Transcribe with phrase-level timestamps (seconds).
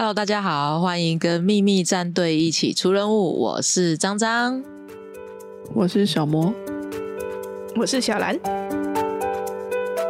[0.00, 3.38] Hello，大家好，欢迎跟秘密战队一起出任务。
[3.38, 4.64] 我是张张，
[5.74, 6.54] 我是小魔，
[7.76, 8.40] 我是小兰。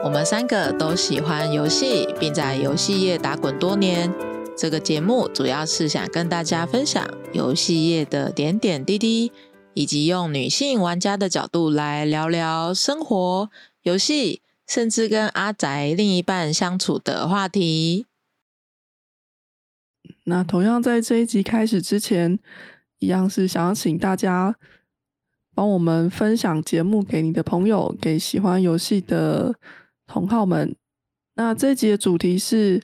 [0.05, 4.15] 我们三个都喜欢游戏，并在游戏业打滚多年。
[4.57, 9.33] 这个节目主要是想跟大家分享游戏业的点点滴滴，
[9.75, 13.51] 以及用女性玩家的角度来聊聊生活、
[13.83, 18.07] 游戏，甚至跟阿宅另一半相处的话题。
[20.31, 22.39] 那同样在这一集开始之前，
[23.01, 24.55] 一样是想要请大家
[25.57, 29.53] 帮我们分享节目给你的朋友，给喜欢游戏的
[30.07, 30.77] 同好们。
[31.35, 32.81] 那这一集的主题是，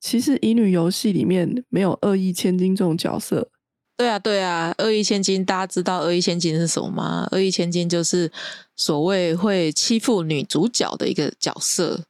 [0.00, 3.50] 其实乙女游戏里面没有恶意千金这种角色。
[3.98, 7.28] 对啊，对啊，恶意千金，大家知道恶意千金是什么吗？
[7.32, 8.32] 恶意千金就是
[8.74, 12.02] 所谓会欺负女主角的一个角色。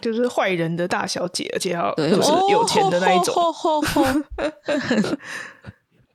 [0.00, 3.34] 就是坏人的大小姐，而且要就是有钱的那一种。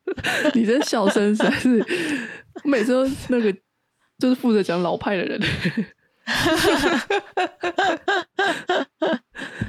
[0.54, 1.84] 你这笑声实在是，
[2.64, 3.52] 每次都那个
[4.20, 5.40] 就是负责讲老派的人。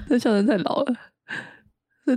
[0.08, 0.94] 这笑声太老了。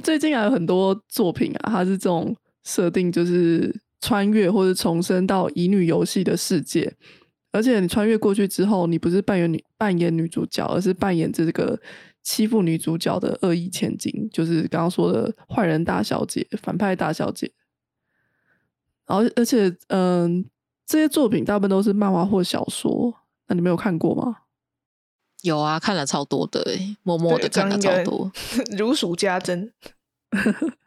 [0.04, 6.94] 最近还有很多作品啊，它是这种设定，就是穿越或者重生到乙女游戏的世界。
[7.52, 11.80] 而且你穿越过去之后，你不是扮演女扮演女主角，而是扮演这个
[12.22, 17.52] 欺负女主角的恶意千金，就是刚刚说的坏人大小姐、反派大小姐。
[19.08, 20.46] 然后，而且，嗯，
[20.86, 23.14] 这些作品大部分都是漫画或小说，
[23.48, 24.38] 那你没有看过吗？
[25.42, 26.64] 有啊，看了超多的，
[27.02, 28.32] 默默的看了超多，
[28.78, 29.74] 如数家珍。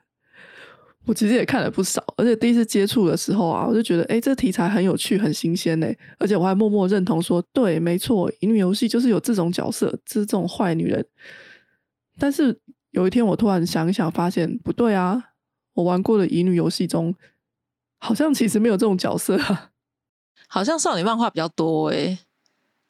[1.05, 5.87] 我其实也看了不少，而且第一次接触的时候啊，我就觉得，哎，这题材很有趣，很新鲜呢。
[6.17, 11.05] 而且我还默默认同说，对，没错，乙女游戏就是有这种角色，就是这种坏女人。
[12.19, 12.57] 但是
[12.93, 15.31] 有一天，我突然想一想，发现不对啊，
[15.75, 17.13] 我玩过的乙女游戏中，
[17.99, 19.71] 好像其实没有这种角色啊，
[20.47, 22.17] 好像少女漫画比较多哎，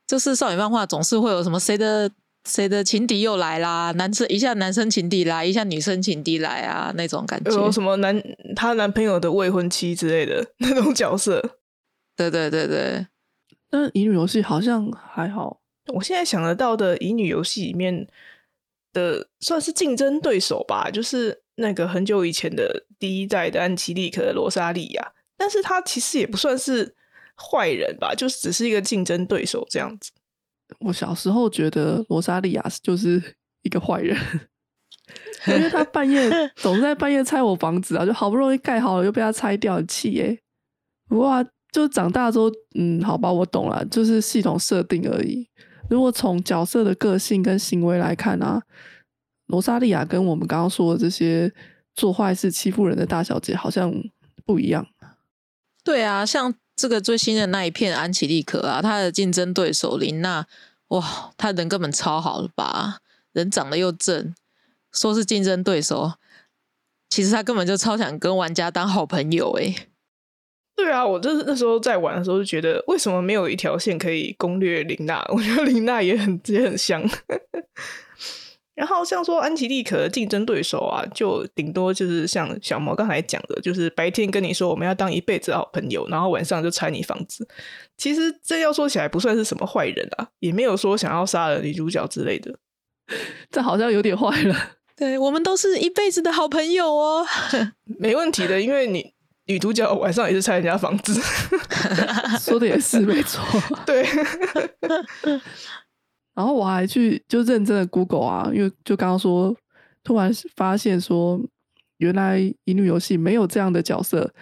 [0.07, 2.11] 就是少女漫画总是会有什么谁的。
[2.45, 3.93] 谁的情敌又来啦？
[3.93, 7.53] 男生一下男生情敌来，一下女生情敌来啊，那种感觉。
[7.53, 8.21] 有什么男
[8.57, 11.41] 她男朋友的未婚妻之类的 那种角色？
[12.17, 13.07] 对对对对。
[13.71, 15.61] 但乙女游戏好像还好。
[15.95, 18.07] 我现在想得到的乙女游戏里面
[18.93, 26.95] 的算是竞争对手吧，就是那个很久以前的第一代的安琪丽可的罗莎莉亚，但是她其实也不算是
[27.37, 30.11] 坏人吧，就只是一个竞争对手这样子。
[30.81, 33.23] 我小时候觉得罗莎莉亚就是
[33.63, 34.17] 一个坏人，
[35.49, 40.39] 因为他半夜 总是在半夜拆我房子啊，就好不容易盖好了又被他拆掉，气耶！
[41.09, 45.49] 不过就长大之后，嗯，好吧，我懂了，就是系统设定而已。
[45.91, 48.63] 如果从角色的个性跟行为来看啊，
[49.47, 51.53] 罗莎莉亚跟我们刚刚说的这些
[51.95, 53.93] 做坏事欺负人的大小姐好像
[54.45, 54.87] 不一样。
[55.85, 56.55] 对啊，像。
[56.83, 60.45] 这个最新的那一片安琪丽可啊，他的竞争对手琳娜，
[60.89, 62.99] 哇，他人根本超好了吧？
[63.31, 64.35] 人长得又正，
[64.93, 66.15] 说是竞争对手，
[67.09, 69.87] 其实他根本就超想跟玩家当好朋友哎。
[70.75, 75.25] 对啊，我就是那时候在玩的时候就觉得，为什么没有一条线可以攻略琳娜？
[75.33, 77.01] 我觉得琳娜也很也很香。
[78.75, 87.47] 然后像说安琪丽可的竞争对手啊，就顶多就是像小毛刚才讲的，就是白天跟你说我们要当一辈子好朋友，然后晚上就拆你房子。
[87.99, 92.55] 其实这要说起来不算是什么坏人啊，也没有说想要杀了女主角之类的。
[93.51, 94.57] 这好像有点坏了。
[94.97, 97.27] 对我们都是一辈子的好朋友哦，
[97.99, 99.13] 没问题的，因为你
[99.47, 101.21] 女主角晚上也是拆人家房子，
[102.41, 103.43] 说的也是没错。
[103.85, 104.07] 对。
[106.35, 109.55] 然后我还去就认真的 Google 啊，因为就刚刚说，
[110.03, 111.41] 突然发现说，
[111.99, 114.33] 原来乙女游戏没有这样的角色。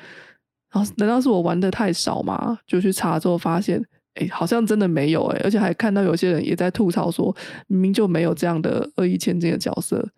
[0.73, 2.57] 然后难道是我玩的太少吗？
[2.65, 3.85] 就去查之后发现，
[4.15, 7.35] 哎，好像真的没有哎，而且还看到有些人也在吐槽说，
[7.67, 10.09] 明明就没有这样的恶意千金的角色。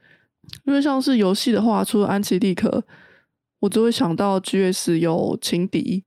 [0.65, 2.85] 因为像是游戏的话，除了安琪丽可，
[3.61, 6.05] 我只会想到 G.S 有情敌，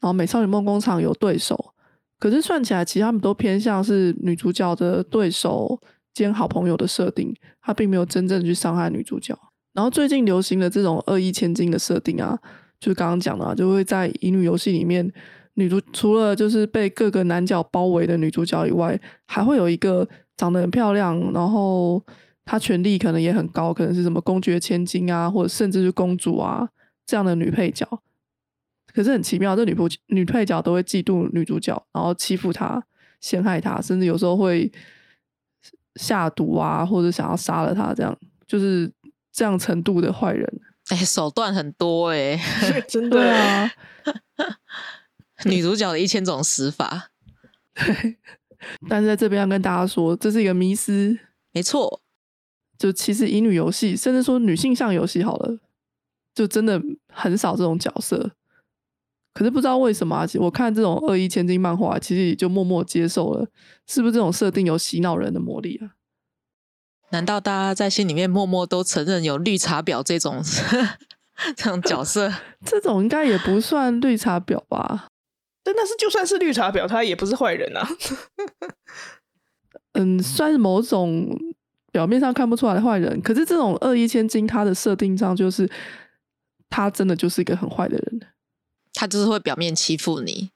[0.00, 1.74] 然后美少女梦工厂有对手。
[2.18, 5.78] 可是算起来，其实他们都偏向是女主角的对手
[6.14, 9.38] 兼好朋友的设定，他并没有真正去伤害女主角。
[9.74, 12.38] 然后最近流行的这种恶意千金的设定啊，
[12.80, 15.06] 就是刚刚讲的，啊就会在乙女游戏里面，
[15.54, 20.08] 女主除了就是被各个男角包围的女主角以外，还会有一个
[20.38, 22.02] 长得很漂亮，然后
[22.46, 26.66] 她权力可能也很高，可能是什么公爵千金啊，或者甚至是公主啊
[27.04, 27.86] 这样的女配角。
[28.96, 32.82] 可是很奇妙，这女仆女配角都会嫉妒女主角，然后欺负她、
[33.20, 34.72] 陷害她，甚至有时候会
[35.96, 38.90] 下毒啊，或者想要杀了她，这样就是
[39.30, 40.50] 这样程度的坏人。
[40.88, 42.40] 哎、手段很多哎、
[42.88, 43.70] 真的啊，
[45.44, 47.10] 女主角的一千种死法，
[48.88, 51.18] 但是在这边要跟大家说，这是一个迷思。
[51.52, 52.00] 没错，
[52.78, 55.58] 就其实乙女游戏，甚至说女性向游戏好了，
[56.34, 56.80] 就真的
[57.12, 58.30] 很少这种角色。
[59.36, 63.46] 可是不知道为什么、啊，其实我看这种恶意千金漫画，其实也就默默接受了。
[63.86, 65.92] 是不是这种设定有洗脑人的魔力啊？
[67.10, 70.42] 难道大家在心里面默默都承认有绿茶婊这种
[71.54, 72.32] 这种角色？
[72.64, 75.08] 这种应该也不算绿茶婊吧？
[75.62, 77.86] 但但是就算是绿茶婊，他也不是坏人啊。
[79.92, 81.38] 嗯，算是某种
[81.92, 83.20] 表面上看不出来的坏人。
[83.20, 85.70] 可是这种恶意千金，它的设定上就是
[86.70, 88.20] 他真的就是一个很坏的人。
[88.96, 90.48] 他就是会表面欺负你，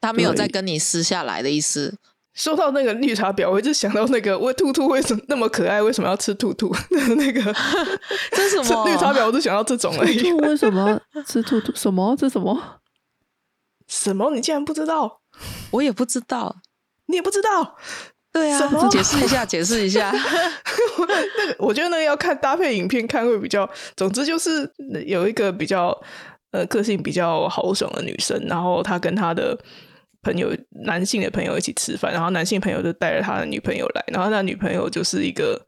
[0.00, 1.94] 他没有对在跟你撕下来的意思。
[2.34, 6.74] 说到那个绿茶婊，我就想到那个喂兔兔为什么那么可爱，为什么要吃兔兔
[7.16, 7.40] 那个
[8.32, 10.18] 这是什么绿茶婊，我就想到这种而已。
[10.18, 11.72] 兔 为什么要吃兔兔？
[11.74, 12.14] 什么？
[12.18, 12.80] 这什么？
[13.86, 14.34] 什么？
[14.34, 15.20] 你竟然不知道？
[15.70, 16.56] 我也不知道。
[17.06, 17.76] 你也不知道？
[18.32, 20.12] 对啊解释一下，解释一下。
[20.12, 23.66] 那个，我觉得那个要看搭配影片看会比较。
[23.96, 24.70] 总之就是
[25.06, 25.98] 有一个比较
[26.56, 29.58] 呃个性比较豪爽的女生，然后她跟她的
[30.22, 30.50] 朋友
[30.84, 35.66] 男性的朋友一起吃饭，然后男性朋友就带着他的女朋友来，然后他女朋友就是一个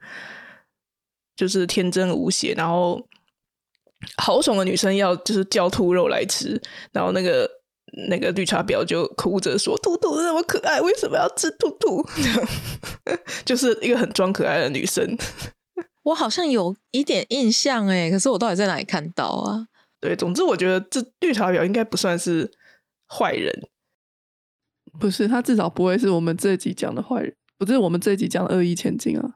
[1.37, 3.06] 就是天真无邪，然后
[4.17, 6.61] 豪爽的女生要就是叫兔肉来吃，
[6.93, 7.49] 然后那个。
[8.06, 12.06] 那个绿茶婊就哭着说：“兔兔那么可爱，为什么要吃兔兔？”
[13.46, 15.17] 就是一个很装可爱的女生。
[16.05, 19.69] 我好像有一点印象哎，可是我到底在哪里看到啊？
[20.00, 22.50] 对，总之我觉得这绿茶婊应该不算是
[23.08, 23.52] 坏人。
[24.98, 29.34] 不是，他至少不会是我们这一集讲的坏人，不是我们这一集讲的恶意千金啊。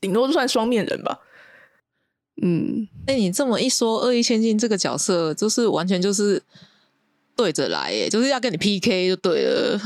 [0.00, 1.20] 顶多就算双面人吧。
[2.42, 6.42] 嗯，哎、你这么一说，恶意千金这个角色，就是完全就是
[7.34, 9.80] 对着来，哎，就是要跟你 PK 就对了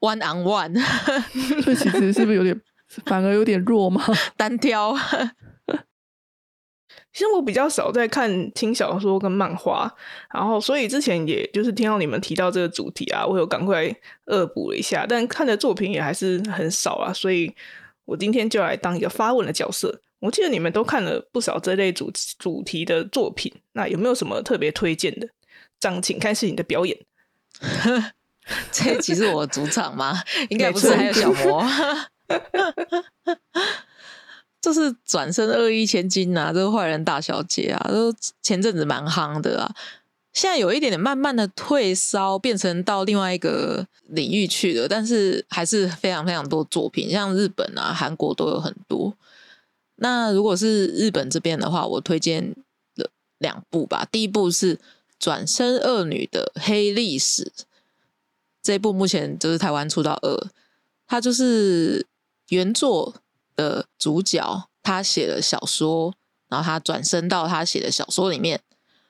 [0.00, 2.60] ，one on one，这其实是不是有点，
[3.04, 4.04] 反而有点弱吗？
[4.36, 4.96] 单挑。
[7.16, 9.90] 其实我比较少在看轻小说跟漫画，
[10.30, 13.90] 然后所以之前也就是听到你们提到这个主题啊，我有赶快
[14.26, 17.50] 恶补了一下，但看的作品也还是很少啊，所以
[18.04, 19.98] 我今天就来当一个发问的角色。
[20.18, 25.26] 我记得你们都看了不少这类主主题的作品，那有没有什么特别推荐的？
[25.80, 26.98] 张，请开始你的表演。
[28.70, 30.22] 这其实我主场吗？
[30.50, 31.64] 应该不是，还有小魔。
[34.66, 39.72] 就是转身恶意千金啊，这个坏人大小姐啊，都前阵子蛮夯的啊。
[40.32, 49.16] 现在有一点点慢慢的退烧，变成到另外一个领域去了，但是还是非常非常多作品，像日本啊、韩国都有很多。
[49.94, 52.52] 那如果是日本这边的话，我推荐
[52.96, 53.08] 了
[53.38, 54.04] 两部吧。
[54.10, 54.74] 第一部是
[55.20, 57.44] 《转身恶女的黑历史》，
[58.64, 60.48] 这一部目前就是台湾出到二，
[61.06, 62.04] 它就是
[62.48, 63.14] 原作
[63.56, 66.14] 的主角，他写了小说，
[66.48, 68.60] 然后他转身到他写的小说里面。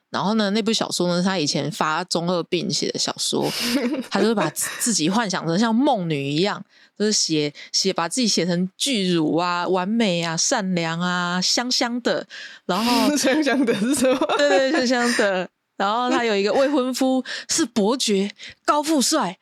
[0.09, 3.51] 然后呢，那部小说呢，是他以前发中二病写的小说，
[4.09, 6.63] 他就是把自自己幻想成像梦女一样，
[6.97, 12.25] 就是写写把自己写成巨乳啊、完美啊、善良啊、香香的，
[12.65, 14.17] 然后 香香的是什么？
[14.39, 15.49] 对对，香香的。
[15.75, 18.31] 然后他有一个未婚夫是伯爵，
[18.65, 19.37] 高富帅，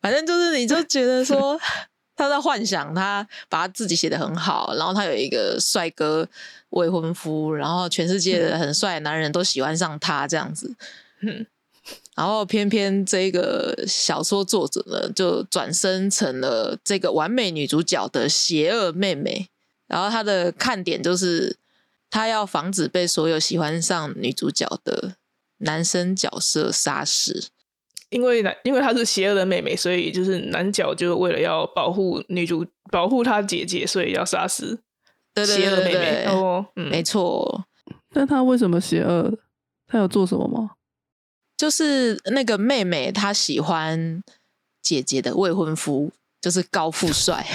[0.00, 1.58] 反正就是你就觉得说
[2.22, 6.28] 他在幻想他把他自己写的很好，然后他有一个帅哥
[6.70, 10.74] 未婚夫，然后全世界的很帅的男人都喜欢上他这样子。
[11.20, 11.46] 嗯，
[12.14, 19.48] 然后偏偏这个小说作者呢，就转身成了这个完美女主角的邪恶妹妹。
[19.88, 21.56] 然后他的看点就是，
[22.08, 25.16] 他要防止被所有喜欢上女主角的
[25.58, 27.48] 男生角色杀死。
[28.12, 34.78] 因为男，因为她是邪恶的妹妹，所以就是男角就为了要保护女主，保护她姐姐，所以要杀死
[35.34, 36.24] 对对邪恶妹妹。
[36.26, 37.64] 哦，嗯，没错，
[38.14, 39.32] 那他为什么邪恶？
[39.86, 40.72] 他有做什么吗？
[41.56, 44.22] 就是那个妹妹，她喜欢
[44.82, 47.46] 姐姐的未婚夫，就是高富帅。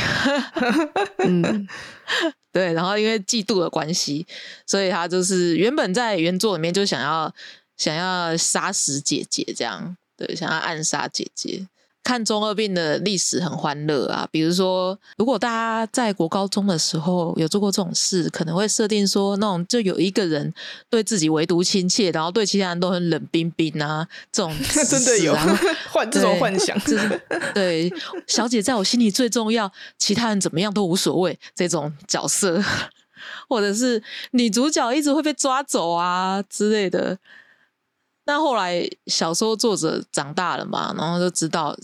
[1.20, 1.68] 嗯，
[2.54, 4.26] 对，然后因为嫉妒的关系，
[4.66, 7.34] 所以他就是原本在原作里面就想要
[7.76, 11.68] 想要杀死姐姐，这样对，想要暗杀姐姐。
[12.04, 20.54] 看中二病的历史很欢乐啊，比如说，如果大家在国高中的时候有做过这种事，可能会设定说，那种就有一个人
[20.90, 24.56] 对自己唯独亲切，然后对其他人都很冷冰冰啊，这种
[24.88, 25.60] 真的有啊
[25.92, 27.22] 幻这种幻想， 就是
[27.54, 27.92] 对
[28.26, 31.38] 小姐在我心里最重要，其他人怎么样都无所谓。
[31.54, 32.64] 这种角色，
[33.50, 37.18] 或者是女主角一直会被抓走啊之类的。
[38.28, 41.76] 那后来小说作者长大了嘛，然后就知道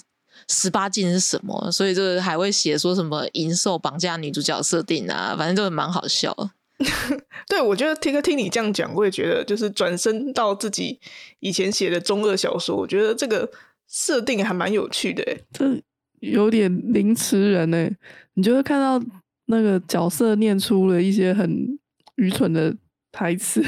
[0.50, 6.36] 十八禁是什么，所以就是还会写说什么淫兽绑架女主角设定啊，反正就蛮好笑。
[7.48, 11.00] 对，我觉得听听你这样讲，我也觉得就是转身到自己
[11.40, 13.50] 以前写的中二小说，我觉得这个
[13.88, 15.24] 设定还蛮有趣的。
[15.54, 15.82] 这
[16.20, 17.90] 有点凌迟人呢，
[18.34, 19.02] 你就会看到
[19.46, 21.80] 那个角色念出了一些很
[22.16, 22.76] 愚蠢的
[23.14, 23.64] 台词，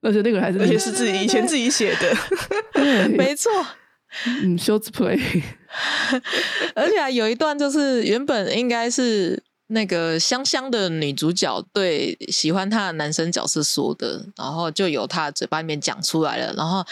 [0.00, 2.16] 而且那个还是而且是自己以前自己写的，
[2.72, 3.50] 对，没错。
[4.42, 5.42] 嗯，short play，
[6.74, 9.42] 而且有一段就是原本应该是。
[9.68, 16.52] 那个香香的女主角对喜欢她的男生角色说的，然后就由她嘴巴里面讲出来了。
[16.58, 16.84] 然后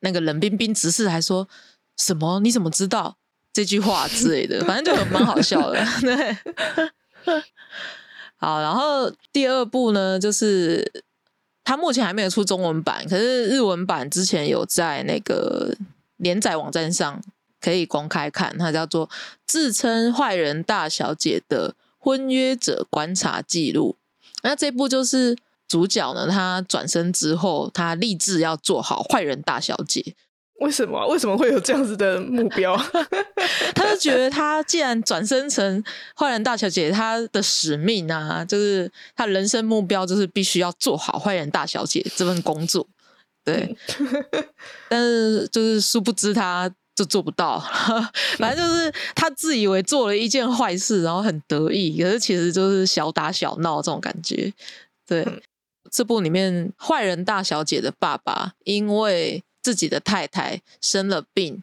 [0.00, 1.48] 那个冷冰冰直视还说
[1.96, 2.40] 什么？
[2.40, 3.16] 你怎么知道
[3.52, 4.58] 这句话之类的？
[4.64, 5.78] 反正就蛮好笑的。
[6.00, 6.36] 对，
[8.38, 8.60] 好。
[8.60, 11.04] 然后第二部呢，就是
[11.66, 15.76] 它目前还没有出中文版，可是日文版之前有在那个
[16.16, 17.20] 连载网站上
[17.60, 18.56] 可以公开看。
[18.56, 19.10] 它叫做
[19.46, 21.74] 自称坏人大小姐的。
[21.98, 23.96] 婚约者观察记录，
[24.44, 30.14] 那这部就是主角呢，他转身之后，他立志要做好坏人大小姐。
[30.60, 31.06] 为什么？
[31.08, 32.76] 为什么会有这样子的目标？
[33.74, 35.82] 他就觉得他既然转身成
[36.16, 42.86] 坏人大小姐，他的使命啊，就是他人生目标就是必须要做好坏人大小姐这份工作。
[43.44, 43.76] 对，
[44.88, 46.70] 但是就是殊不知他。
[46.96, 47.62] 就做不到，
[48.40, 54.50] 反正就是他自以为做了一件坏事，然后很得意，可是其实就是小打小闹这种感觉。
[55.06, 55.22] 对，
[55.90, 61.60] 这部里面坏人大小姐的爸爸因为自己的太太生了病，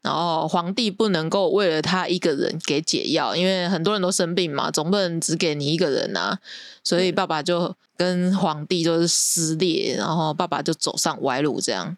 [0.00, 6.38] 然后皇帝不能够为了他一个人给解药，因为很多人都生病嘛，总不能只给你一个人啊，
[6.82, 11.94] 所以爸爸就跟皇帝就是撕裂，然后爸爸就走上歪路这样。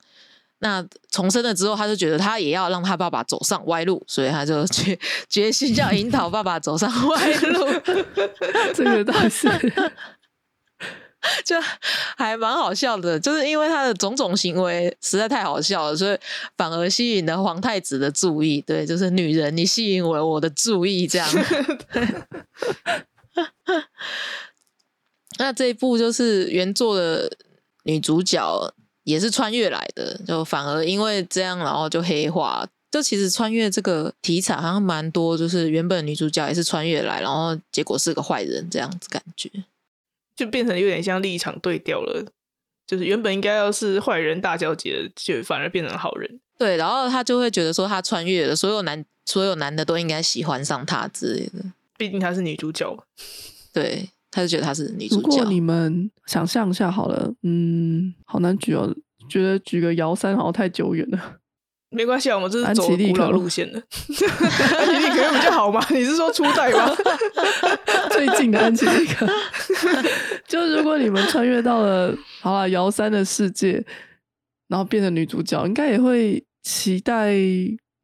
[0.58, 4.98] 那重生了之后，他就觉得他也要让他爸爸走上歪路，所以他就决
[5.28, 7.68] 决心要引导爸爸走上歪路。
[8.74, 9.46] 这个倒是，
[11.44, 11.56] 就
[12.16, 16.18] 还蛮好笑的，就是因为他的种种行为实在太好笑了，所以
[16.56, 18.60] 反而吸引了皇太子的注意。
[18.60, 21.28] 对，就是女人，你吸引我我的注意，这样。
[25.38, 27.30] 那这一部就是原作的
[27.84, 28.72] 女主角。
[29.06, 32.66] 也是穿越来的，就反而因为这样，然后就黑化。
[32.90, 39.48] 就其实穿越这个题材好像蛮多，就是原本女主角也是穿越来，然后结果是个坏人这样子感觉，
[40.36, 42.24] 就变成有点像立场对调了。
[42.86, 46.40] 就是原本应该要是坏人大小姐，就反而变成好人。
[46.56, 51.64] 对，然后他就会觉得说，他穿越了，所有男所有男的都应该喜欢上他之类的。
[51.98, 52.96] 毕竟她是女主角。
[53.72, 54.10] 对。
[54.28, 55.28] 他就觉得她是女主角。
[55.28, 58.94] 如果你们想象一下好了，嗯，好难举哦，
[59.30, 61.38] 觉得举个姚三好像太久远了。
[61.96, 63.78] 没关系啊，我们这是走古老路线的。
[64.76, 65.84] 安琪丽可比较好吗？
[65.90, 66.94] 你是说初代吗？
[68.12, 69.26] 最近的安琪丽可。
[70.46, 73.82] 就如果你们穿越到了好了姚三的世界，
[74.68, 77.34] 然后变成女主角，应该也会期待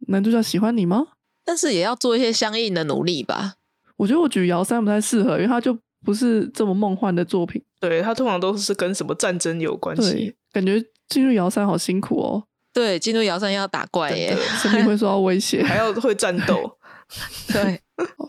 [0.08, 1.08] 男主角喜欢你吗？
[1.44, 3.54] 但是也要做一些相应的努力吧。
[3.98, 5.76] 我觉得我举姚三不太适合，因为他就。
[6.04, 10.34] 不是这么梦幻的作品，对他通常都是跟什么战争有关系。
[10.52, 12.42] 感觉进入姚三好辛苦哦。
[12.72, 16.78] 对，进入瑶山要打怪耶，生命会受到威胁，还要会战斗。
[17.52, 17.78] 对，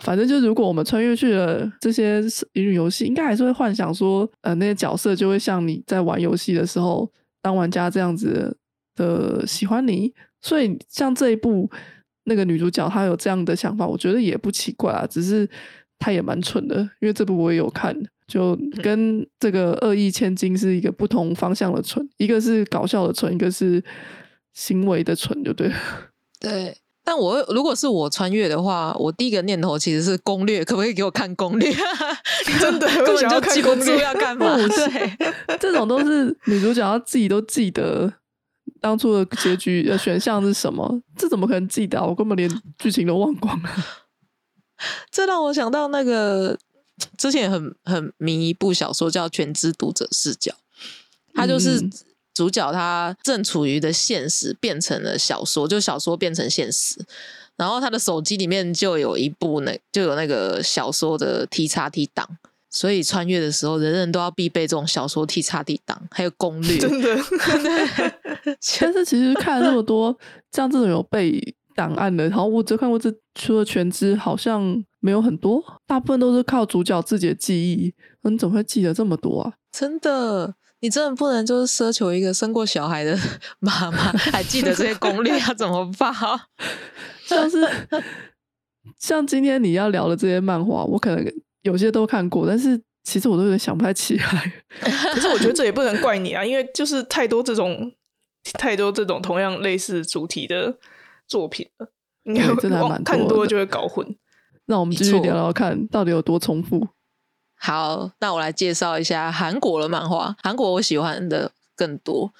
[0.01, 2.21] 反正就如果我们穿越去了这些
[2.53, 7.09] 乙女游戏，应该还是会幻想说，呃，那些角色就会像你在玩游戏的时候
[7.41, 8.57] 当玩家这样子
[8.95, 10.13] 的喜欢你。
[10.41, 11.69] 所以像这一部
[12.25, 15.49] 那个女主角她有这样的想法，我觉得也不奇怪啊，只是。
[15.99, 17.95] 她也蛮蠢的，因为这部我也有看，
[18.27, 23.81] 就跟这个恶意千金是一个不同方向的蠢，一个是搞笑的蠢，一个是
[24.53, 25.71] 行为的蠢，就对。
[26.39, 31.73] 对，但我如果是我穿越的话，我第一个念头其实是攻略，可不可以给我看攻略？
[32.59, 34.55] 真的， 根本就记不住要干嘛。
[34.57, 38.11] 对，这种都是女主角要自己都记得
[38.81, 42.03] 当初的结局的选项是什么，这怎么可能记得？
[42.05, 43.69] 我根本连剧情都忘光了。
[45.09, 46.57] 这让我想到那个
[47.17, 50.51] 之前很很迷一部小说叫《全知读者视角》，
[51.33, 51.79] 它就是
[52.33, 56.99] 主角他正处于的现实变成了小说，就小说变成现实，
[57.55, 62.27] 然后他的手机里面就有一部那就有那个小说的 T 叉 T 档，
[62.69, 66.77] 所以穿越的时候人人都要必备这种小说 T 叉 T 档，还有攻略。
[66.77, 67.15] 真的，
[68.79, 70.17] 但是其实看了那么多，
[70.51, 71.55] 像这种有被。
[71.75, 74.61] 档案的，然后我只看过这除了全知，好像
[74.99, 77.91] 没有很多，大部分都是靠主角自己的记忆，
[78.29, 79.53] 你怎么会记得这么多啊？
[79.71, 83.17] 真的，你真的不能就是奢求一个生过小孩的
[83.59, 86.13] 妈妈还记得这些攻略，要怎么办？
[87.25, 87.65] 像是
[88.99, 91.25] 像今天你要聊的这些漫画，我可能
[91.61, 94.53] 有些都看过，但是其实我都有点想不太起来。
[94.81, 97.89] 可是我觉得这也不能怪你啊，因为就是太多这种
[98.59, 100.77] 太多这种同样类似主题的
[101.29, 101.87] 作品了，
[102.23, 104.05] 应该对真的蛮多的看多就会搞混。
[104.65, 106.89] 那我们继续聊聊看，到底有多重复？
[107.65, 110.35] 好，那我来介绍一下韩国的漫画。
[110.43, 112.33] 韩国我喜欢的更多。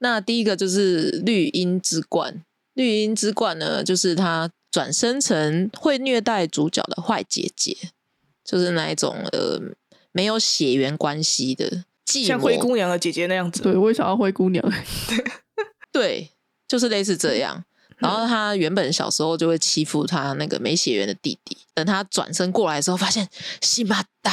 [0.00, 2.30] 那第一个就是《绿茵之冠》。
[2.74, 7.74] 《绿茵之冠》呢，就是他转生成会虐待主角的坏姐姐，
[8.44, 9.58] 就是那一种呃
[10.12, 13.62] 没有血缘关系的继像灰姑娘的姐姐那样子。
[13.62, 14.62] 对我也想要灰姑娘，
[15.90, 16.32] 对，
[16.68, 17.64] 就是类似这样。
[17.98, 23.26] 然后他原本小时候就会欺负他那个没血缘的弟弟，等他转身过来的时候，发现
[23.62, 24.32] 西马达，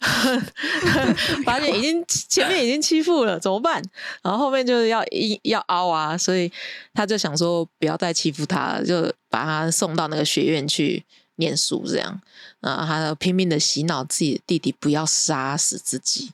[1.46, 3.80] 发现已经前面已经欺负了，怎么办？
[4.22, 6.50] 然后后面就是要一要凹啊，所以
[6.92, 11.04] 他就想说不要再欺负他了，就把他送到那个学院去
[11.36, 12.20] 念书，这样
[12.62, 16.32] 啊，他拼命的洗脑自己的弟弟不要杀死自己，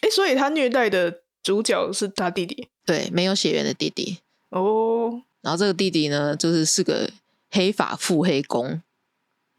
[0.00, 4.20] 哎，所以他虐待的主角是他弟弟对，没有血缘的弟弟。
[4.48, 5.22] 哦。
[5.44, 7.08] 然后这个弟弟呢，就是是个
[7.50, 8.80] 黑发腹黑公，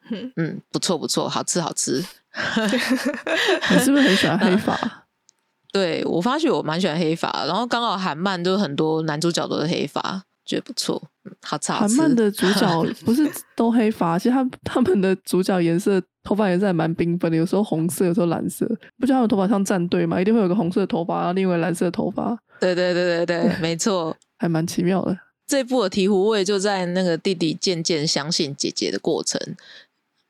[0.09, 2.03] 哼嗯，不错不错，好吃好吃。
[3.71, 5.05] 你是不是很喜欢黑发？
[5.71, 11.95] 对我发觉我蛮喜欢黑发，然后刚好韩漫就很多男主角都是黑发，觉得不错，嗯好吃好吃。
[11.95, 18.65] 韩漫的主角 不是都黑发，其实他他们的主角颜色头发颜色还蛮缤纷的，有时候红色，有时候蓝色。
[18.99, 20.19] 不觉得他们头发像战队嘛？
[20.19, 24.15] 一定会有个红色的头发，然后另外蓝色的头发，对对对对对，没错。
[24.39, 25.17] 还蛮奇妙的。
[25.47, 29.39] 这部的醍醐味就在那个弟弟渐渐相信姐姐的过程，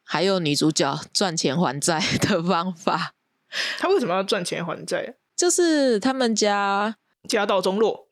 [0.03, 3.13] 还有女主角赚钱还债的方法，
[3.79, 5.15] 他为什么要赚钱还债？
[5.35, 6.95] 就是他们家
[7.27, 8.07] 家道中落。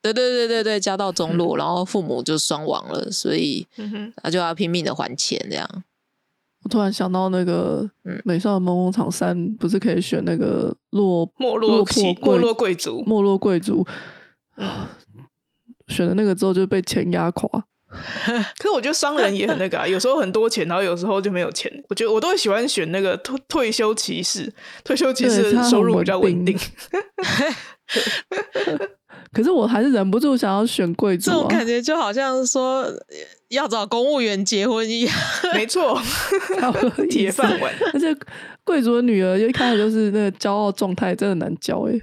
[0.00, 5.84] 对对对对对，家道中落，然后父母就双亡了，所以嗯哼，他就要拼命的还钱，这样。
[6.64, 13.04] 我突然想到那个嗯《美少女梦工厂三》，不是可以选那个落没落魄落起没贵落贵族。
[13.06, 13.86] 没落贵族，
[14.56, 14.68] 嗯
[15.92, 17.48] 选了那个之后就被钱压垮。
[18.56, 21.70] 可是我觉得商人也很那个啊，有时候很多钱，然后有时候就没有钱。
[21.90, 24.50] 我觉得我都会喜欢选那个退退休骑士，
[24.82, 26.58] 退休骑士收入比较稳定。
[29.30, 31.48] 可是我还是忍不住想要选贵族这种啊！
[31.48, 32.96] 感觉就好像说呃
[33.48, 35.14] 要找公务员结婚一样。
[35.52, 36.00] 没错，
[36.58, 38.16] 差不多意思铁饭碗，而且
[38.64, 42.00] 贵族的女儿一开始就是那个骄傲状态，真的难教哎、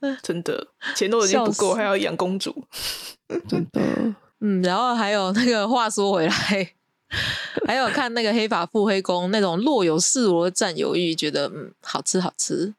[0.22, 2.64] 真的钱都已经不够，还要养公主。
[3.48, 4.14] 真的。
[4.40, 6.72] 嗯，然后还有那个话说回来，
[7.66, 12.74] 还有看那个黑发腹黑公那种若有似无的占有欲，觉得嗯好吃好吃。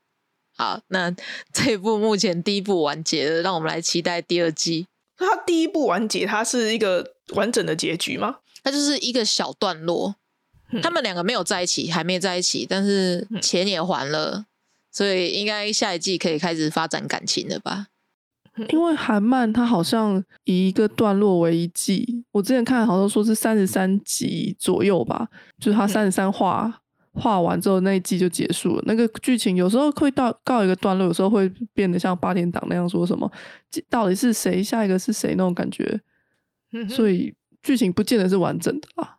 [0.58, 1.12] 好，那
[1.54, 4.88] 这一部目前第一部完结了，让我们来期待第二季。
[5.20, 8.38] 那它第一部完结，它是一个完整的结局吗？
[8.64, 10.16] 它就是一个小段落，
[10.72, 14.46] 嗯他们两个没有在一起，还没在一起，但是钱也还了，
[14.92, 17.88] 所以应该下一季可以开始发展感情了吧？
[18.70, 26.82] 因为韩漫它好像以一个段落为一季，我之前看好像说是三十三集左右吧，就是它三十三话
[27.14, 28.84] 画完之后那一季就结束了。
[28.86, 33.32] 那个剧情有时候会到告一个段落，有时候会变得像八点档那样说什么
[33.90, 36.02] 到底是谁，下一个是谁那种感觉，
[36.90, 39.18] 所 以剧情不见得是完整的啦。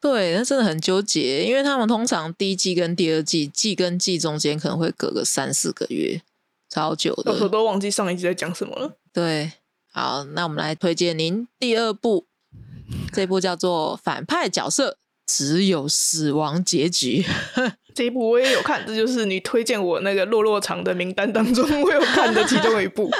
[0.00, 6.22] 对，那真的很纠结，因为他们通常第一季跟第二季季跟季中间可能会隔个三四个月，
[6.70, 7.48] 超久的。
[7.48, 8.96] 都忘记上一集在讲什么了。
[9.12, 9.52] 对，
[9.92, 12.24] 好，那我们来推荐您第二部，
[13.12, 17.22] 这部叫做《反派角色只有死亡结局》。
[17.94, 23.10] 这一部我也有看，这就是你推荐我那个落落场的名单当中， 我有看的其中一部。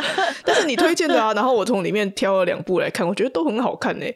[0.44, 4.06] 但是你推荐的啊，然后我从里面挑了两部来看，我觉得都很好看呢、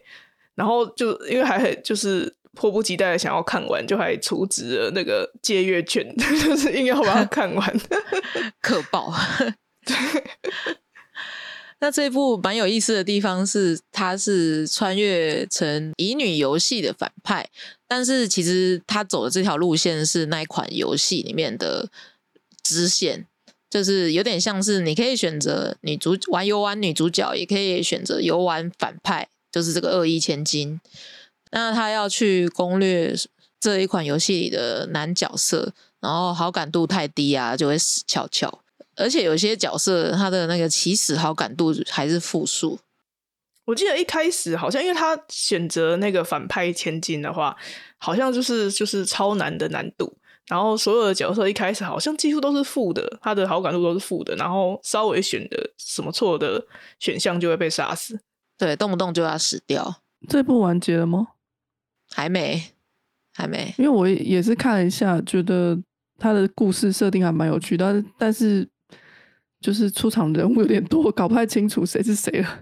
[0.55, 7.79] 然后就因为还很就是迫不及待的想要看完，就还出值了那个借阅券， 就是硬要把它看完。
[8.61, 9.13] 可爆。
[9.85, 9.95] 对
[11.79, 17.47] 那这部蛮有意思的地方是，它是穿越成乙女游戏的反派，
[17.87, 21.89] 但是其实他走的这条路线是那一款游戏里面的
[22.63, 23.27] 支线，
[23.69, 30.79] 就是有点像是你可以选择女主玩游玩女主角，也可以选择游玩反派，就是这个恶意千金。
[31.55, 33.15] 那他要去攻略
[33.61, 38.59] 这一款游戏里的男角色，然后好感度太低啊，就会死翘翘。
[38.97, 42.77] 而且有些角色他的那个起始好感度还是负数，
[43.63, 47.55] 我记得一开始好像因为他选择那个反派千金的话，
[47.97, 50.17] 好像就是就是超难的难度。
[50.47, 56.65] 然后所有的角色一开始好像几乎都是负的，他的好感度都是负的，然后稍微选的什么错的
[56.99, 58.19] 选项就会被杀死。
[58.57, 60.01] 对，动不动就要死掉。
[60.27, 61.29] 这部完结了吗？
[62.15, 62.63] 还没，
[63.33, 63.75] 还没。
[63.77, 65.77] 因为我也是看了一下，觉得
[66.17, 68.65] 他的故事设定还蛮有趣，但是但是
[69.59, 72.61] 就是出场人物有点多，搞不太清楚谁是谁了。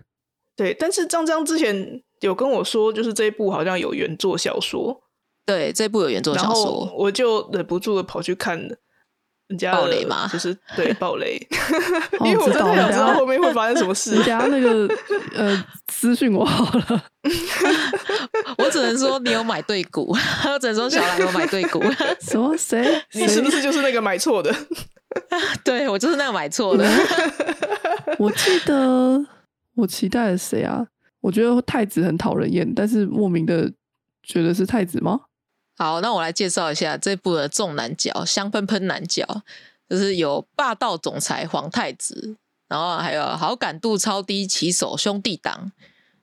[0.56, 5.04] 对，但是张张之前有跟我说，就是这一部好像有原作小说，
[5.46, 8.68] 对，这部有原作小说，后我就忍不住的跑去看
[9.48, 11.38] 人家暴雷吗就是对 暴雷，
[12.20, 14.18] 哦因为我真的想知道知道了后面会发生什么事你。
[14.18, 14.88] 等下那个
[15.36, 17.04] 呃私讯我好了。
[18.58, 20.16] 我只能说你有买对股，
[20.52, 21.82] 我只能说小兰有买对股。
[22.22, 23.02] 什么谁？
[23.14, 23.50] 你是不？
[23.52, 24.54] 是就是那个买错的？
[25.64, 26.86] 对我就是那个买错的。
[28.18, 29.24] 我记得
[29.76, 30.86] 我期待了谁啊？
[31.22, 33.72] 我觉得太子很讨人厌，但是莫名的
[34.24, 35.20] 觉得是太子吗？
[35.76, 39.42] 好，那我来介绍一下这部的重男角，香喷喷男角，
[39.90, 42.36] 就是有霸道总裁皇太子，
[42.68, 45.72] 然后还有好感度超低骑手兄弟党，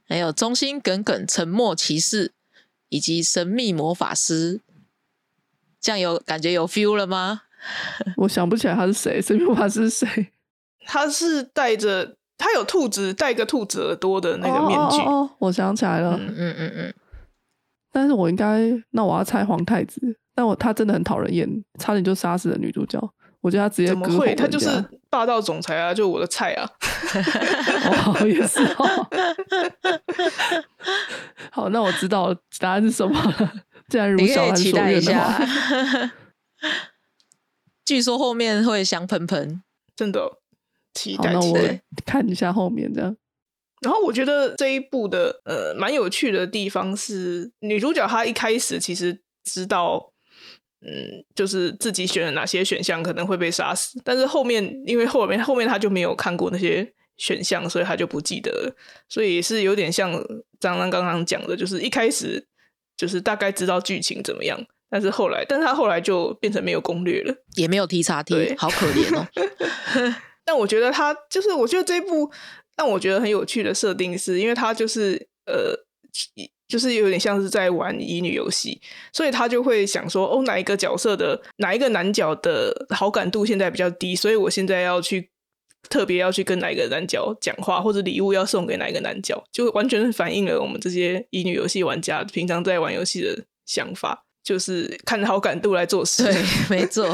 [0.08, 2.32] 还有忠心耿耿沉默骑士，
[2.88, 4.60] 以及神秘魔法师。
[5.80, 7.42] 这样有感觉有 feel 了吗？
[8.18, 10.28] 我想不起来他是谁，神秘魔法师是谁？
[10.86, 16.16] 他是戴着他有兔子戴个兔子耳朵的那个面具，哦哦哦我想起来了。
[16.16, 16.89] 嗯嗯嗯嗯，但
[18.10, 20.00] 是我应该，那我要猜皇太子。
[20.34, 21.46] 但我他真的很讨人厌，
[21.78, 22.98] 差点就杀死了女主角。
[23.40, 24.34] 我觉得他直接怎么会？
[24.34, 24.68] 他就是
[25.08, 26.68] 霸道总裁啊，就我的菜啊。
[27.86, 29.08] 哦， 也是哦。
[31.50, 33.52] 好，那我知道答案是什么了。
[33.88, 36.12] 既然如此可以小兰所期待一愿的话，下。
[37.84, 39.62] 据说后面会香喷喷，
[39.96, 40.38] 真的
[40.94, 41.82] 期待，那我待期待。
[42.06, 43.16] 看一下后面这样。
[43.80, 50.12] 然后我觉得这一部的呃蛮有趣的地方是，女主角她一开始其实知道，
[50.82, 58.76] 嗯，就是自己选了哪些选项可能会被杀死，但是后面因为后面后面她就没有看过那些选项，所以她就不记得了，
[59.08, 60.12] 所以也是有点像
[60.58, 62.46] 张张刚刚讲的，就是一开始
[62.96, 67.34] 就是大概知道剧情怎么样，但是后来，但是她后来就变成没有攻略了。
[67.56, 69.26] 也没有 T 叉 T，对好可怜哦。
[70.44, 72.28] 但我觉得他就是，我觉得这一部
[72.80, 75.76] 但我觉得很有趣的设定是，因为他就是呃，
[76.66, 78.80] 就是有点像是在玩乙女游戏，
[79.12, 85.28] 所以他就会想说，哦，哪一个角色的哪一个男角的好感度现在比较低，所以我现在要去
[85.90, 96.24] 特别要去跟哪一个男角讲话，或者礼物要送给哪一个男角，就完全反映了我们这些乙女游戏玩家平常在玩游戏的想法，就是看好感度来做事。
[96.24, 97.04] 对，没错。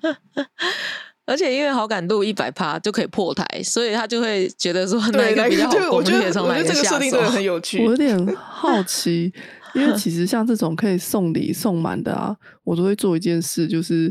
[1.26, 7.30] 而且因为好感度一百趴就可以破台，所以他就会觉得说哪对，一个比较好，我攻略，觉得从哪我觉得这个个下手设定真的。
[7.30, 7.84] 很有趣。
[7.84, 9.32] 我有点好奇，
[9.74, 14.06] 因为其实像这种可以送礼送满的啊，我都会做一件事，就是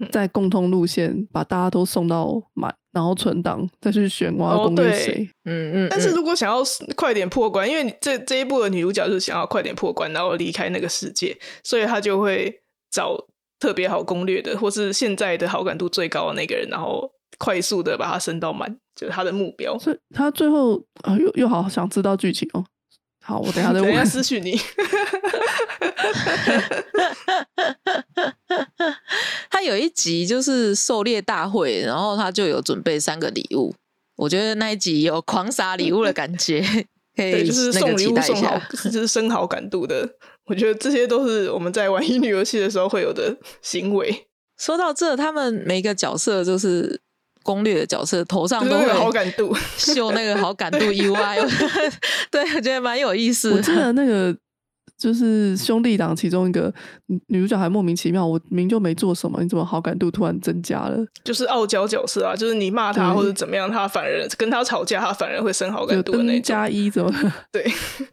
[0.00, 5.30] 嗯在共通路线把大家都送到满，然后存档，再去选我要哦攻略谁。
[5.44, 6.62] 嗯嗯，但是嗯如果想要
[6.96, 13.16] 快点破关，因为你这这一部的女主角就是想要快点破关，然后离开那个世界，所以她就会找
[13.58, 19.78] 特别好攻略的，或是现在的好感度最高的那个人，然后快速的把他升到满，就是他的目标。
[19.78, 22.64] 所以他最后啊，又又好想知道剧情哦。
[23.22, 24.06] 好，我等一下再等一下问。
[24.06, 24.56] 私讯你，
[29.50, 33.74] 他有一集就是狩猎大会，然后他就有准备三个礼物，
[34.14, 36.60] 我觉得那一集有狂撒礼物的感觉，
[37.16, 40.08] 可，以就是送礼物送好。，就是升好感度的。
[40.46, 44.26] 我觉得这些都是我们在玩乙女游戏的时候会有的行为，
[44.58, 47.00] 说到这，他们每个角色就是
[47.42, 49.54] 攻略的角色，头上都就是那个好感度。
[49.76, 51.92] 秀那个好感度 UI，
[52.30, 53.74] 对我觉得蛮有意思我记。
[53.74, 54.36] 得那个
[54.96, 56.72] 就是兄弟党其中一个
[57.06, 61.04] 女女主角还莫名其妙，我明就没做什么，你怎么好感度突然增加了？
[61.22, 66.42] 就是傲娇角色啊，就是你骂他或者怎么样，他反而跟他吵架，他反而会升好感度的那种。
[66.42, 67.12] 加一怎么？
[67.52, 67.66] 对，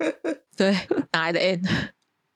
[0.58, 0.72] 对，
[1.12, 1.62] 哪来的 N？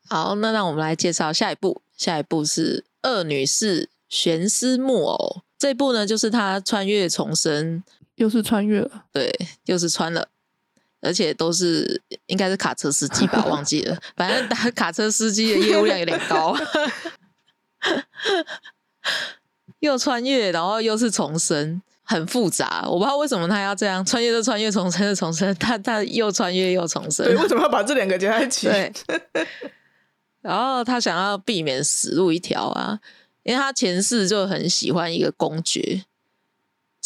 [0.10, 1.82] 好，那让我们来介绍下一部。
[1.96, 5.38] 下一部是《恶女士悬丝木偶》。
[5.58, 7.84] 这一部呢，就是她穿越重生，
[8.16, 9.34] 又是穿越了，对，
[9.66, 10.28] 又是穿了，
[11.02, 13.98] 而且都是应该是卡车司机吧， 忘记了。
[14.16, 16.56] 反正打卡车司机的业务量有点高，
[19.80, 22.84] 又穿越，然后又是重生，很复杂。
[22.86, 27.26] 我不知道为什么他要这样，穿越就穿越，重生就重生，他他又穿越又重生。
[27.26, 28.68] 对，为什么要把这两个加在一起？
[28.68, 28.94] 对，
[30.42, 33.00] 然后他想要避免死路一条啊，
[33.44, 36.04] 因为他前世就很喜欢一个公爵，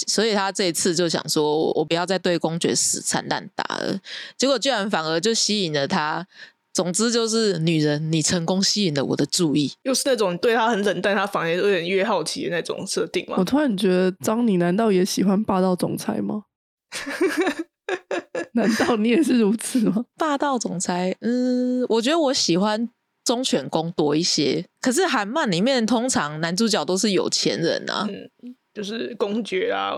[0.08, 4.00] 所以他这一次就想说，我不要再对公爵死缠烂打了。
[4.38, 6.28] 结果居然反而就吸引了他
[6.74, 9.74] 总之就是女人，你成功吸引了我的注意。
[9.84, 13.44] 又是那种对他很冷淡，他反而有点越好奇的那种设定嘛我。
[13.44, 16.46] 突然觉得张，你难道也喜欢霸道总裁吗？
[18.54, 20.06] 难道你也是如此吗？
[20.18, 22.90] 霸道总裁，嗯，我觉得我喜欢
[23.24, 24.66] 忠犬公多一些。
[24.80, 29.96] 可是韩漫里面通常男主角都是有钱人啊，嗯，就是公爵啊，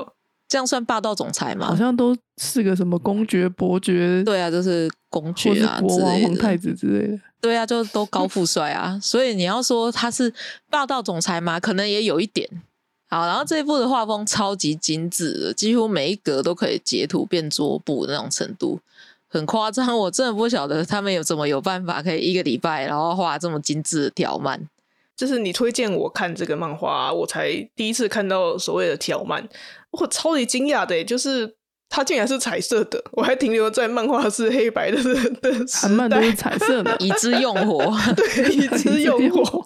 [0.47, 1.67] 这样算霸道总裁吗？
[1.67, 6.57] 好像都是个什么公爵、伯爵，对啊，就是公爵啊国王、皇太。
[6.57, 7.19] 子之类的。
[7.41, 8.97] 对啊，就都高富帅啊。
[9.03, 10.33] 所以你要说他是
[10.69, 11.59] 霸道总裁吗？
[11.59, 12.47] 可能也有一点。
[13.09, 18.79] 好，然后这一部的画风超级精致的，几乎每一格都可以截图变桌布的那种程度，
[19.33, 19.97] 很夸张。
[19.97, 24.69] 我真的不晓得他们有怎么有办法可以一个礼拜然后画这么精致的条漫。
[25.15, 29.47] 就是你推荐我看这个漫画、我才第一次看到所谓的条漫，
[29.91, 31.55] 我超级惊讶的，就是
[31.95, 34.97] 它竟然是彩色的，我还停留在漫画是黑白的
[35.41, 39.63] 的时代都是，彩色的， 以之用火，对，以知用用火，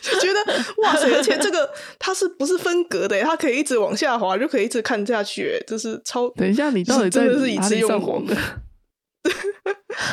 [0.00, 0.38] 就觉得
[0.84, 1.68] 哇塞，而且这个
[1.98, 3.20] 它是不是分隔的？
[3.22, 6.30] 它可以一直往下滑，就可以一直看下去耶，这是超。
[6.36, 8.36] 等一下，你到底在真的是以哪里之用火的？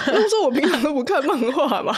[0.08, 1.96] 我说我平常都不看漫画嘛，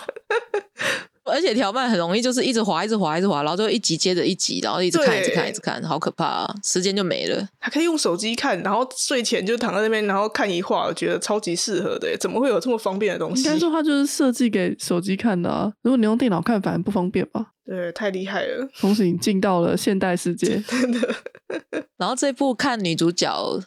[1.25, 6.55] 而且条漫很容易就是一直滑，一直滑，一直滑，然后就一集接着一集，然后一直看，一直看，一直看，好可怕啊！
[6.63, 7.47] 时间就没了。
[7.59, 12.17] 还可以用手机看，然后睡前就躺在那边，然后看一画，我觉得超级适合的。
[12.19, 13.43] 怎么会有这么方便的东西？
[13.43, 15.71] 应该说它就是设计给手机看的啊。
[15.81, 17.51] 如果你用电脑看，反而不方便吧？
[17.65, 18.67] 对，太厉害了。
[18.81, 20.61] 恭喜你进到了现代世界。
[21.97, 23.61] 然后这部看女主角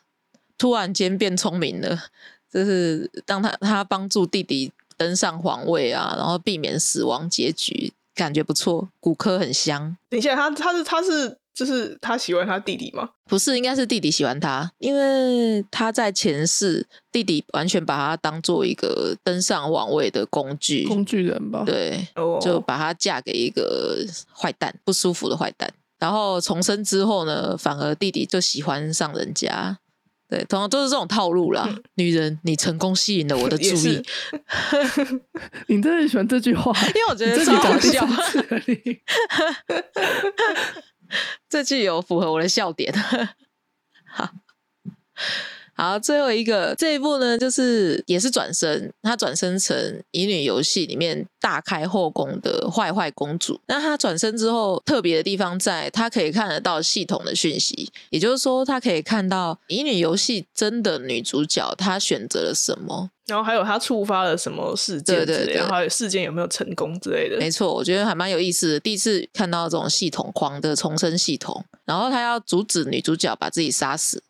[0.58, 1.98] 突然间变聪明了，
[2.52, 9.96] 就是当她她帮助弟弟登上皇位啊，然后避免死亡结局，感觉不错，骨科很香。
[10.08, 13.10] 等一下，他他是他是就是他喜欢他弟弟吗？
[13.26, 21.62] 不是，应该是弟弟喜欢他，因为他在前世弟弟完全把他当做一个登上皇位的工具，工具人吧？
[21.64, 24.04] 对，哦，就把他嫁给一个
[24.34, 25.72] 坏蛋，不舒服的坏蛋。
[25.98, 29.78] 然后重生之后呢，反而弟弟就喜欢上人家。
[30.28, 31.68] 对，通常都是这种套路啦。
[31.94, 34.02] 女人，你成功吸引了我的 注意，
[35.68, 38.06] 你真的很喜欢这句话， 因为我觉得超好笑。
[41.48, 42.92] 这句有符合我的笑点。
[44.06, 44.30] 好，
[45.76, 49.76] 好，最后一个这一部呢，就是也是转身，她转身成
[50.12, 53.60] 《乙女游戏》里面大开后宫的坏坏公主。
[53.68, 63.10] 那她转身之后，特别的地方在她可以看得到系统的讯息，也就是说，她可以看到《乙女游戏》真的女主角她选择了什么。
[63.26, 67.36] 然后还有他触发了什么事件之类的，对对对然后还有事件有没有成功之类的。
[67.38, 68.78] 没错，我觉得还蛮有意思的。
[68.80, 74.22] 第一次看到这种系统狂的重生系统，然后他要阻止女主角把自己杀死，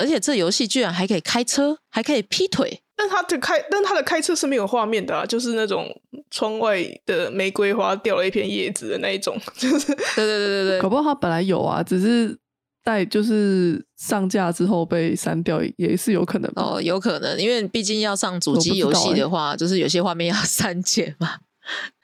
[0.00, 2.82] 而且这游戏居然还可以开车，还可以劈腿。
[2.96, 5.88] 但他的开，但他的开车是没有画面的啊，就是那种
[6.30, 12.36] 窗外的玫瑰花掉了一片叶子的那一种， 就是对对对对对，搞不好他本来有啊，只是
[12.84, 16.62] 在就是上架之后被删掉，也是有可能吧。
[16.62, 21.38] 哦，有可能，因为毕竟要上主机游戏的话，就是有些画面要删减嘛。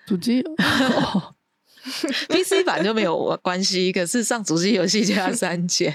[0.07, 1.35] 主机哦
[2.31, 5.95] PC 版就没有关系，可是上主机游戏就要删减。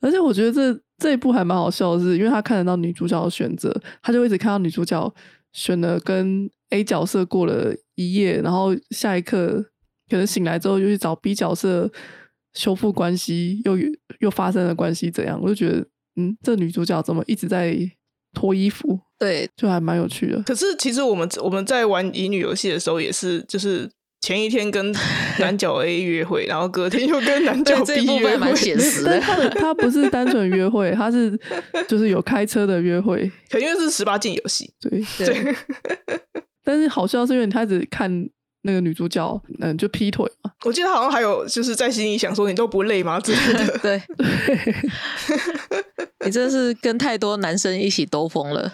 [0.00, 5.12] 而且我觉得这这一部还蛮好笑的是，因为他看得到女主角的选择，他就一直看到女主角
[5.52, 9.64] 选了跟 A 角色过了一夜，然后下一刻
[10.10, 11.90] 可能醒来之后又去找 B 角色
[12.54, 13.76] 修复关系，又
[14.20, 15.40] 又发生了关系，怎样？
[15.40, 17.76] 我就觉得，嗯，这女主角怎么一直在
[18.34, 20.42] 脱衣服，对，就还蛮有趣的。
[20.42, 24.94] 可是其实我们我们在玩乙女游戏的时候，也是就是前一天跟
[25.38, 29.12] 男角 A 约会，然后隔天又跟男角 B 约会蛮，现实的。
[29.12, 31.38] 但他的他不是单纯约会，他是
[31.86, 35.04] 就是有开车的约会，可能因为是十八禁游戏，对。
[35.24, 35.54] 对，
[36.64, 38.28] 但是好笑是因为他只看
[38.62, 43.78] 那个女主角，嗯，就劈腿嘛，我记得好像还有就是在心里想说你都不累吗之类的。
[43.78, 44.02] 对，
[46.24, 48.72] 你真的是跟太多男生一起兜风了。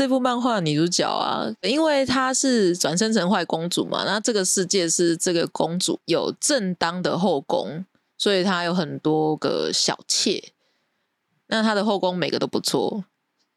[0.00, 7.84] 这部漫画女主角啊，因为她是转生成坏公主嘛，那这个世界是这个公主有正当的后宫，
[8.16, 10.42] 所以她有很多个小妾。
[11.48, 13.04] 那她的后宫每个都不错，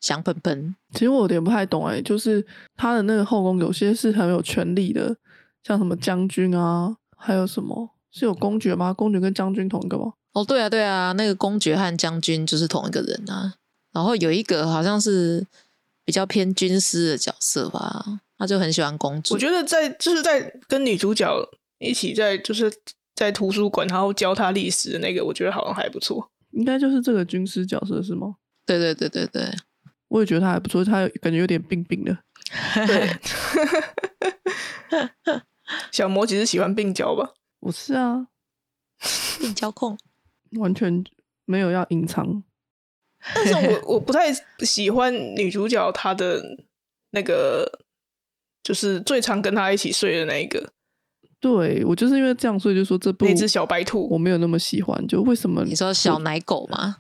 [0.02, 0.76] 香喷喷。
[0.92, 5.16] 其实我有点不太懂哎、就是她的那个后宫有些是很有权力的，
[5.64, 8.92] 像什么将军啊，还有什么是有公爵吗？
[8.92, 10.12] 公爵跟将军同一个吗？
[10.34, 13.54] 哦，对啊，对啊，那个公爵和将军就是同一个人啊。
[13.94, 15.46] 然后有一个好像是
[16.06, 19.34] 比较偏军师的角色吧，他就很喜欢公主。
[19.34, 21.34] 我觉得在就是在跟女主角
[21.80, 22.72] 一起在就是
[23.16, 26.32] 在图书馆，然后教她历史的那个，我觉得好像还不错。
[26.52, 28.36] 应该就是这个军师角色是吗？
[28.66, 29.52] 对对对对对，
[30.08, 32.18] 我也觉得他还不错，他感觉有点病病的。
[32.88, 33.10] 对，
[35.92, 37.34] 小魔其实喜欢病娇吧？
[37.60, 38.28] 不是啊，
[39.40, 39.98] 病娇控。
[40.60, 41.04] 完全
[41.46, 42.44] 没有要隐藏。
[43.34, 46.44] 但是我 我不太喜欢女主角她的
[47.12, 47.80] 那个，
[48.64, 50.70] 就是最常跟她一起睡的那一个
[51.40, 54.08] 对我就是因为这样，所以就说这部那只小白兔。
[54.10, 55.06] 我没有那么喜欢。
[55.08, 56.98] 就为什么你说小奶狗吗？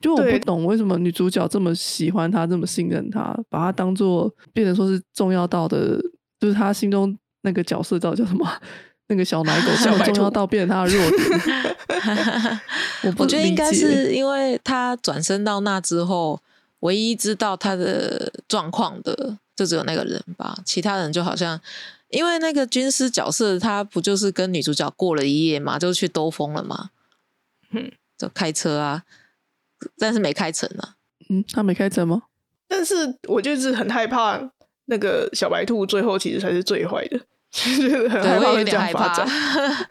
[0.00, 5.98] 就我不懂为什么女主角这么喜欢他，这么信任他，把他当做变成说是重要到的，
[6.38, 8.46] 就是他心中那个角色叫叫什么？
[9.08, 11.65] 那个小奶狗小白兔重要到变成他的弱点。
[13.04, 16.40] 我不我觉得应该是因为他转身到那之后，
[16.80, 21.60] 唯一知道他的状况的就只有那个人吧，其他人就好像
[22.10, 26.90] 因为那个军师角色，他不就是跟女主角过了一夜嘛，就去兜风了嘛，
[27.70, 29.02] 嗯，就开车啊，
[29.98, 30.94] 但是没开成啊。
[31.28, 32.22] 嗯，他没开成吗？
[32.68, 32.94] 但是
[33.28, 34.40] 我就是很害怕
[34.86, 37.20] 那个小白兔最后其实才是最坏的，
[37.56, 39.26] 就是很对，害怕会这我也有点害样发展。
[39.26, 39.88] 怕。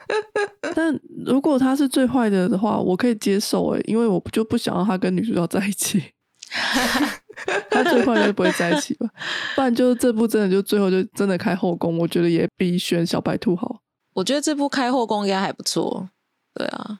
[0.75, 6.01] 但如果他是最坏的的话，我可以接受诶，因为我就不想让他跟女主角在一起。
[7.69, 9.10] 他最坏就不会在一起吧？
[9.56, 13.82] 不然就是这部真的就最后就真的开后宫，我觉得也比选小白兔好。
[14.13, 16.08] 我觉得这部开后宫应该还不错，
[16.54, 16.99] 对啊，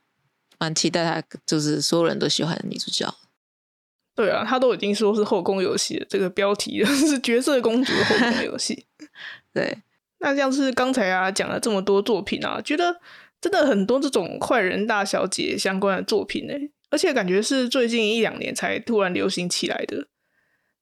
[0.60, 3.08] 蛮期待他，就是所有人都喜欢的女主角。
[4.14, 8.86] 对啊，他都已经说是后宫游戏了，这个标题了 是角色公主的后宫游戏。
[9.54, 9.78] 对，
[10.26, 13.00] 那像是刚才啊讲了这么多作品啊，觉得
[13.40, 16.54] 真的很多这种坏人大小姐相关的作品呢、
[16.90, 20.08] 而且感觉是最近一两年才突然流行起来的。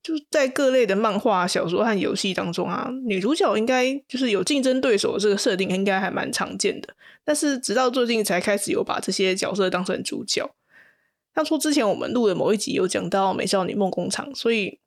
[0.02, 6.88] 就在各类的漫画、小说和游戏当中啊，女主角应该就是有竞争对手这个设定，应该还蛮常见的。
[7.22, 10.50] 但是直到最近才开始有把这些角色当成主角。
[11.34, 14.78] 当初之前我们录的某一集有讲到《美少女梦工厂》，所以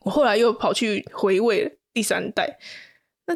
[0.00, 2.58] 我后来又跑去回味第三代。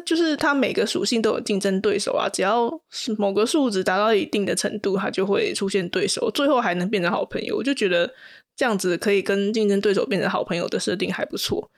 [0.01, 7.55] 就是它每个属性都有竞争对手啊，只要是某个数值达到一定的程度，它就会出现对手，最后还能变成好朋友。
[7.55, 8.11] 我就觉得
[8.55, 11.69] 这样子可以跟竞争对手变成好朋友的设定还不错。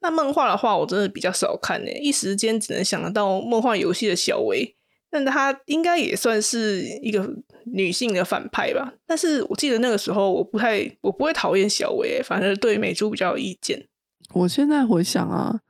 [0.00, 4.76] 那漫画的话，我真的比较少看呢、一时间只能想得到梦幻游戏的小维，
[5.10, 7.28] 但她应该也算是一个
[7.64, 8.92] 女性的反派吧。
[9.06, 13.88] 但是我记得那个时候我不太，我不会讨厌小维、欸，反而对美珠比较有意见。
[14.34, 15.60] 我现在回想啊，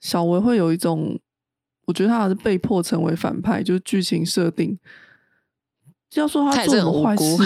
[0.00, 1.18] 小维会有一种，
[1.86, 4.78] 我觉得他是被迫成为反派，就是剧情设定。
[6.14, 7.42] 要说他做什么坏事，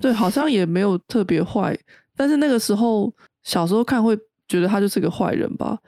[0.00, 1.78] 对，好像也没有特别坏。
[2.16, 3.12] 但是那个时候
[3.42, 5.78] 小时候看会觉得他就是个坏人吧。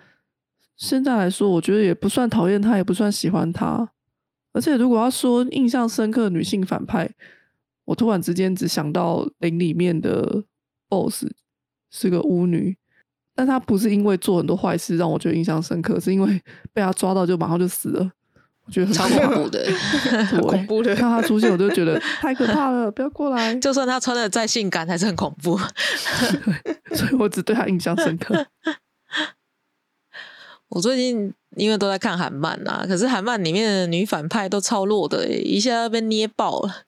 [0.77, 3.89] 现在来说，我觉得也不算讨厌他，也不算喜欢他。
[4.53, 7.09] 而且如果要说印象深刻的女性反派，
[7.87, 10.45] 我突然之间只想到零里面的
[10.89, 11.27] BOSS
[11.91, 12.77] 是个巫女。
[13.41, 16.39] 但他不是因为做很多坏事让我觉得印象深刻，是因为
[16.75, 18.13] 被他抓到就马上就死了，
[18.67, 19.65] 我觉得很超恐怖的。
[20.29, 23.55] 很恐怖的看他出现，我就觉得太可怕了，不要过来。
[23.55, 25.59] 就算他穿的再性感，还是很恐怖。
[26.95, 28.47] 所以我只对他印象深刻。
[30.69, 36.83] 我最近因为都在看韩漫啊，可是韩漫里面的女反派都超弱的、欸，一下被捏爆了。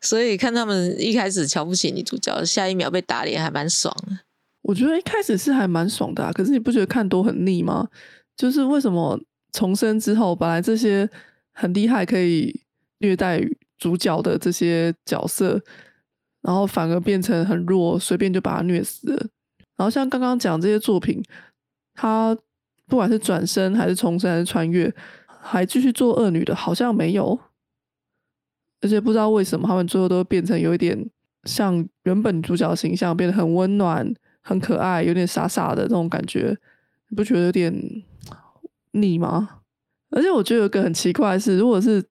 [0.00, 4.18] 所以看他们一开始瞧不起女主角，下一秒被打脸，还蛮爽的。
[4.62, 7.88] 我觉得一开始是还蛮爽的、啊，可是你不觉得看多很腻吗？
[8.36, 9.20] 就是为什么
[9.52, 11.08] 重生之后，本来这些
[11.52, 12.62] 很厉害可以
[12.98, 13.40] 虐待
[13.76, 15.60] 主角的这些角色，
[16.40, 19.16] 然后反而变成很弱，随便就把他虐死了。
[19.76, 21.22] 然后像刚刚讲这些作品，
[21.94, 22.36] 他
[22.86, 24.92] 不管是转身还是重生还是穿越，
[25.26, 27.38] 还继续做恶女的，好像没有。
[28.80, 31.08] 而且不知道为什么他们最后都变成有一点
[31.44, 36.56] 像原本主角形象，变得很温暖、很可爱，有点傻傻的那种感觉，
[37.08, 37.72] 你不觉得有点
[38.92, 39.48] 腻吗？
[40.10, 42.04] 而且我觉得有个很奇怪的是，如果是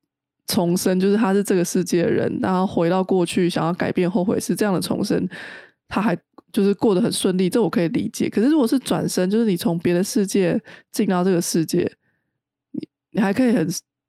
[0.48, 5.30] 重生，就是他是这个世界的人，然后回到过去想要改变后悔是这样的重生，
[5.88, 6.18] 他还
[6.52, 8.28] 就是过得很顺利，这我可以理解。
[8.28, 10.60] 可是如果是转身，就是你从别的世界
[10.92, 11.90] 进到这个世界，
[12.72, 13.68] 你你还可以很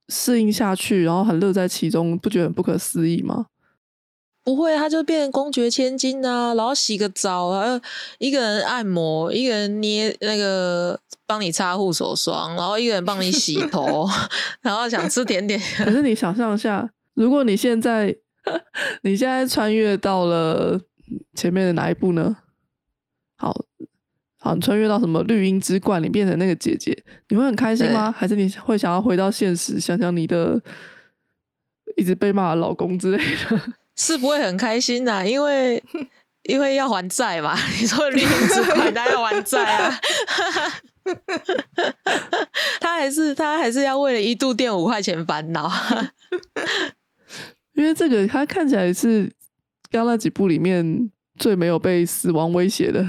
[0.08, 3.46] 适应下去，然后很乐在其中，不觉得很不可思议吗？
[4.44, 7.80] 不会，他就变公爵千金啊，然后洗个澡啊，
[8.18, 14.08] 一个人按摩，一个人捏那个帮你擦护手霜，然后一个人帮你洗头，
[14.60, 18.16] 然后想吃甜点，可是你想象一下，如果你现在
[19.02, 20.80] 你现在穿越到了
[21.34, 22.36] 前面的哪一部呢？
[23.36, 23.64] 好
[24.40, 26.96] 好，你穿越到什么绿茵之冠，你变成那个姐姐，
[27.28, 28.10] 你会很开心吗？
[28.10, 30.60] 还是你会想要回到现实，想想你的
[31.96, 33.72] 一直被骂的老公之类的？
[33.96, 35.82] 是不会很开心的、因为
[36.44, 37.56] 因为要还债嘛。
[37.80, 40.00] 你说绿茵之冠，当然要还债啊。
[42.80, 45.70] 他还是他还是要为了一度电五块钱烦恼。
[47.74, 49.30] 因为这个他看起来是
[49.90, 53.08] 刚那几部里面最没有被死亡威胁的。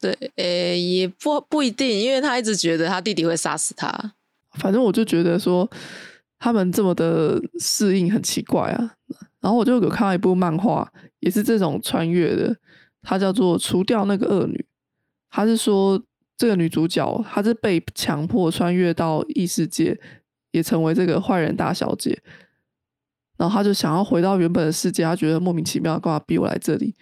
[0.00, 4.14] 对，诶，也不不一定，因为他一直觉得他弟弟会杀死他。
[4.58, 5.68] 反正我就觉得说
[6.38, 8.94] 他们这么的适应很奇怪啊。
[9.40, 12.56] 然后我就有看到一部漫画，也是这种穿越的，
[13.02, 14.54] 它叫做《除掉那个恶女》。
[15.30, 16.02] 他是说
[16.36, 19.98] 这个女主角她是被强迫穿越到异世界，
[20.52, 22.20] 也成为这个坏人大小姐。
[23.36, 26.94] 然后她就想要回到原本的世界，她觉得莫名其妙，干嘛逼我来这里？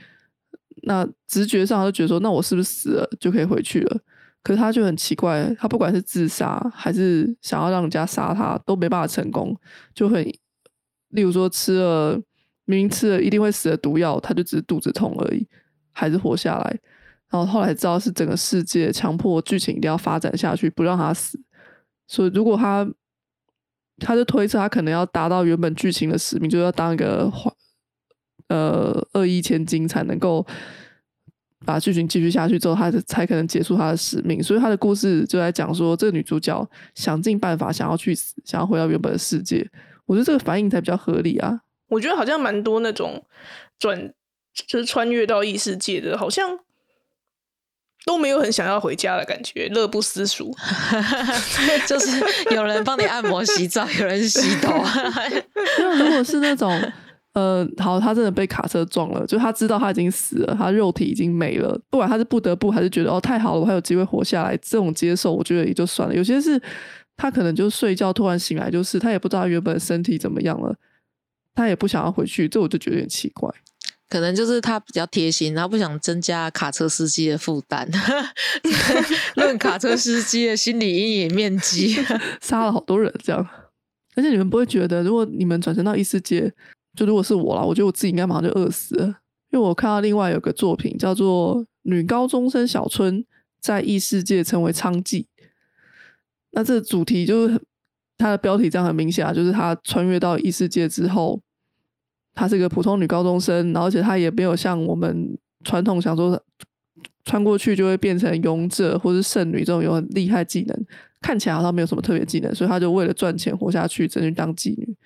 [0.82, 4.00] 那直觉上，他就觉得说，那我是不是死了就可以回去了？
[4.44, 9.56] 可是他就很奇怪，他不管是自杀还是想要让人家杀他，都没办法成功。
[9.94, 10.24] 就很，
[11.10, 12.14] 例如说吃了
[12.64, 15.46] 明明吃了一定会死的毒药，他就只是肚子痛而已，
[15.92, 16.78] 还是活下来。
[17.30, 21.40] 然后后来知道是整个世界强迫剧情一定要发展下去，不让他死。
[22.06, 22.88] 所以如果他，
[23.98, 27.52] 他就推测他可能要达到原本剧情的使命，就是要当一个坏。
[28.48, 30.46] 呃，恶意千金才能够
[31.64, 34.40] 把剧情继续下去，之后他才可能结束他的使命。
[34.40, 39.68] 所以他的故事就在讲说，这个女主角想尽办法想要去死，想要回到原本的世界。
[40.06, 41.60] 我觉得这个反应才比较合理啊。
[41.88, 43.24] 我觉得好像蛮多那种
[43.78, 44.12] 转
[44.66, 46.58] 就是穿越到异世界的，好像
[48.04, 50.54] 都没有很想要回家的感觉，乐不思蜀。
[51.86, 52.20] 就是
[52.54, 54.82] 有人帮你按摩、洗澡，有人洗头。
[55.78, 56.80] 那如果是那种。
[57.36, 61.78] 呃，好，他真的被卡车撞了，就他知道他已经死了，他肉体已经没了。
[61.90, 66.14] 不管他是不得不还是觉得哦太好了，我还有机会活下来，这种接受，我觉得也就算了。
[66.14, 66.58] 有些是
[67.16, 70.76] 他可能就睡觉突然醒来，就是他也不知道原本身体怎么样了，
[71.54, 73.50] 他也不想要回去，这我就觉得有点奇怪。
[74.08, 77.90] 可能就是他比较贴心，然后不想增加卡车司机的负担，
[79.34, 81.96] 论卡车司机的心理阴影面积，
[82.40, 83.44] 杀了好多人这样。
[84.14, 86.52] 而且你们不会觉得，如果你们转身到异世界？
[86.96, 89.06] 就如果是我啦，我觉得我自己应该马上就饿死了，
[89.50, 93.22] 因为我看到另外有个作品叫做《女高中生小春
[93.60, 95.22] 在异世界成为娼妓》，
[96.56, 97.60] 那这主题就是
[98.16, 101.38] 它的标题这样很明显啊，就是她穿越到异世界之后，
[102.34, 106.42] 她是一个普通女高中生，然后而且她也没有像我们传统想说
[107.26, 110.86] 穿过去就会变成勇者或是圣女这种有很厉害技能，
[111.20, 114.96] 看起来好像没有什么特别技能，所以她就为了赚钱活下去，争取当妓女。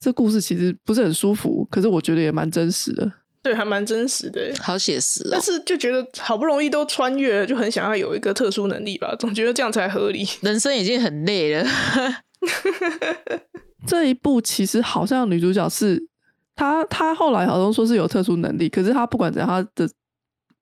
[0.00, 3.12] 这故事其实不是很舒服，可是我觉得也蛮真实的。
[3.44, 5.28] 对，还蛮真实的，好写实。
[5.30, 10.26] 但是就觉得好不容易都穿越了，就很想要有一个特殊能力吧，总觉得这样才合理。
[10.40, 11.68] 人生已经很累了。
[13.86, 16.02] 这一部其实好像女主角是
[16.56, 19.90] 她，她后来好像说是有特殊能力，可是她不管怎样，她的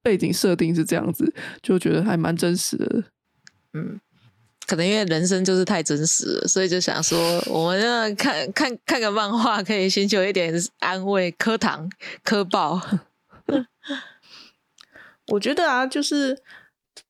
[0.02, 3.04] 背景设定是这样子，就觉得还蛮真实的。
[3.74, 4.00] 嗯。
[4.72, 11.90] 可能因为人生就是太真实了，所以就想说，我们要看看看个漫画，可以寻求一点安慰，磕糖
[12.24, 12.80] 磕爆。
[15.26, 16.40] 我觉得啊，就是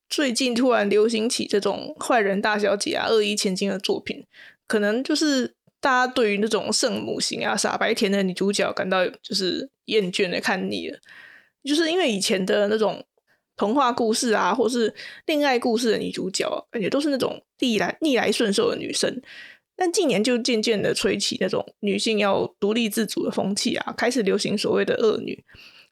[0.09, 4.27] 最近突然流行起这种坏人大小姐啊、恶意千金的作品，
[4.67, 10.99] 可能就是大家对于那种圣母型啊、傻白甜的女主角感到就是厌倦的看腻了，
[11.63, 13.05] 就是因为以前的那种。
[13.57, 14.93] 童话故事啊，或是
[15.27, 19.21] 恋爱故事的女主角，感觉都是那种逆来逆来顺受的女生。
[19.75, 25.43] 但近年就渐渐的吹起那种女性要独立自主的风气啊，开始流行所谓的恶女。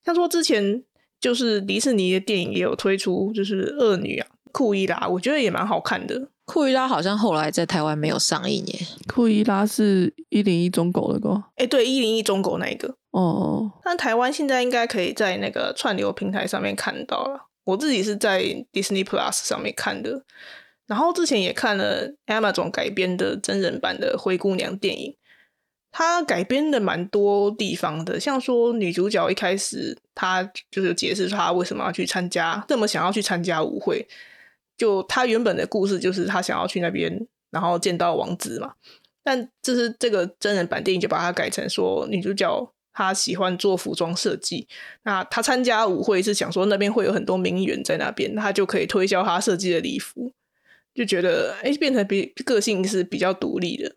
[0.04, 0.82] 像说之前
[1.20, 6.28] 就是迪士尼的电影也有推出，就是恶女啊，库伊拉，我觉得也蛮好看的。
[6.44, 8.78] 库伊拉好像后来在台湾没有上映耶。
[9.06, 13.70] 库伊拉是一零一中狗的歌，哎，对，一零一中狗那一个哦。
[13.84, 17.49] 但台湾现在应该可以在那个串流平台上面看到了。
[17.70, 18.42] 我自己是在
[18.72, 20.24] Disney Plus 上面看的，
[20.86, 25.16] 然后之前也看了 Amazon 改编的真人版的灰姑娘电影，
[25.92, 34.06] 它改编的蛮多地方的，像说女主角一开始她就是解释她为什么要去参加，这么想要去参加舞会，
[34.76, 38.74] 就她原本的故事就是她想要去那边，然后见到王子嘛，
[39.22, 42.72] 但这是这个真人版电影就把它改成说女主角。
[42.92, 44.66] 他喜欢做服装设计，
[45.04, 50.32] 那他参加舞会是想说那边会有很多名媛在那边，他就可以推销他设计的礼服，
[50.94, 53.94] 就觉得哎，变成比个性是比较独立的，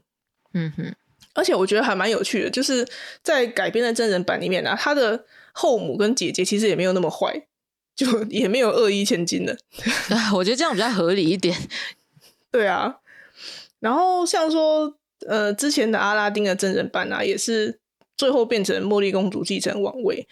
[0.54, 0.96] 嗯哼。
[1.34, 2.88] 而且我觉得还蛮有趣的，就是
[3.24, 7.48] 在改编的真人版里面呢，他的后母跟姐姐其实也没有那么坏，
[7.96, 9.58] 就也没有恶意千金的。
[10.36, 11.58] 我觉得这样比较合理一点。
[12.52, 12.98] 对啊，
[13.80, 14.96] 然后像说
[15.28, 17.80] 呃之前的阿拉丁的真人版啊，也是。
[18.16, 20.28] 最后变成茉莉公主继承王位，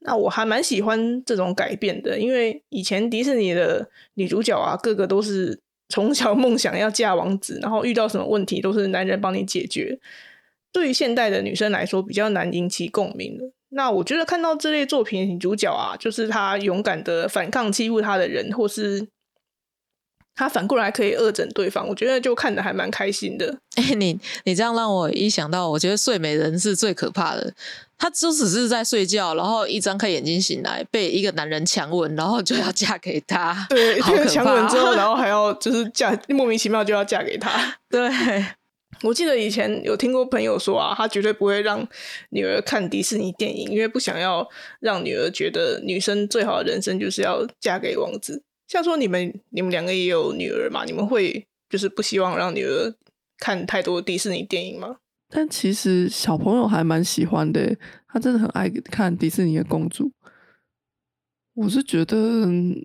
[0.00, 9.98] 那我还蛮喜欢这种改变的，因为以前迪士尼的女主角啊，个个都是从小梦想要嫁王子，然后遇到什么问题都是男人帮你解决。
[10.72, 13.44] 对于现代的女生来说，比较难引起共鸣的。
[13.70, 19.06] 那我觉得看到这类作品女主角啊，就是她勇敢的反抗欺负她的人，或是
[20.36, 23.56] 她反过来可以恶整对方，我觉得就看的还蛮开心的。
[23.76, 27.52] 哎，你你这样让我一想到，我觉得睡美人是最可怕的。
[27.96, 33.66] 她就只是在睡觉，然后一张开眼睛醒来，被一个男人强吻，然后就要嫁给他。
[33.70, 37.76] 对，好可强吻之后，然后 还要就是嫁，莫名其妙就要嫁给他。
[37.88, 38.10] 对，
[39.02, 41.86] 我记得以前有听过朋友说啊，他绝对不会让
[42.30, 44.46] 女儿看迪士尼电影，因为不想要
[44.80, 48.42] 让女儿觉得女生最好的人生就是要嫁给王子。
[48.66, 52.94] 像说你们你们两个也有女儿嘛，你们会就是不希望让女儿
[53.38, 54.96] 看太多迪士尼电影吗？
[55.30, 60.12] 但其实小朋友还蛮喜欢的耶，他真的很爱看迪士尼的公主。
[61.54, 62.84] 我是觉得，嗯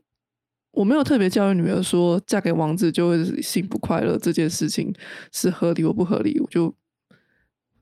[0.71, 4.93] 我没有特别教育女儿说嫁给王子就会幸福快乐这件事情
[5.31, 6.73] 是合理或不合理，我就，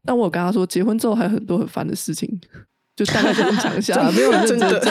[0.06, 2.39] 但我有跟她说，结婚之后还有很多很烦的事情，
[2.95, 4.82] 就大概这样讲一下， 没有认真的。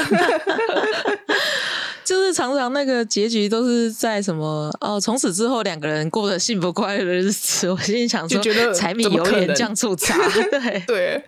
[2.07, 7.69] 就是常常那个结局都是在什么哦，从此之后两个人过得幸福快乐的日子。
[7.69, 10.17] 我心里想说，就觉得柴米油盐酱醋茶，
[10.49, 11.25] 对，对，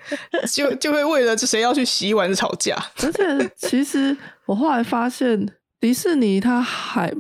[0.53, 2.77] 就就会为了谁要去洗碗吵架。
[3.03, 4.17] 而且其实
[4.47, 7.13] 我后来发现，迪士尼它还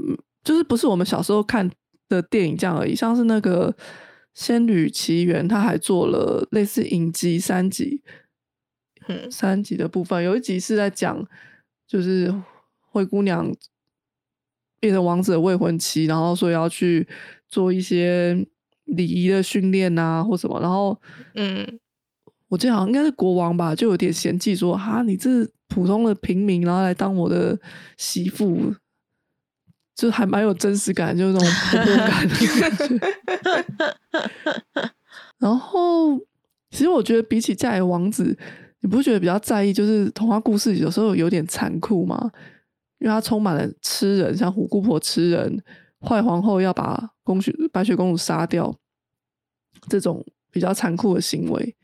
[0.44, 1.68] 就是不是我们小时候看
[2.08, 3.72] 的电影这样而已，像是那个
[4.34, 8.02] 《仙女奇缘》，它还做了类似影集三集，
[9.08, 11.26] 嗯三集的部分，有一集是在讲
[11.88, 12.32] 就是
[12.90, 13.50] 灰姑娘
[14.80, 17.06] 变成王子的未婚妻，然后所以要去
[17.48, 18.46] 做一些
[18.84, 20.98] 礼仪的训练啊或什么，然后
[21.34, 21.78] 嗯，
[22.48, 27.58] 我记得好像应该是国王吧，就有点嫌弃说：“哈，你这普通的平民，然后来当我的
[27.96, 28.74] 媳妇，
[29.94, 32.46] 就还蛮有真实感，就是那种婆婆感的感觉。
[35.38, 36.18] ”然后，
[36.70, 38.36] 其实我觉得比起嫁给王子，
[38.80, 42.30] 你不觉得比较在意就是童话故事有时候有点残酷吗？
[42.98, 45.62] 因为它充满了吃人，像虎姑婆吃人，
[46.00, 48.74] 坏皇后要把公主白雪公主杀掉，
[49.88, 51.76] 这种比较残酷的行为。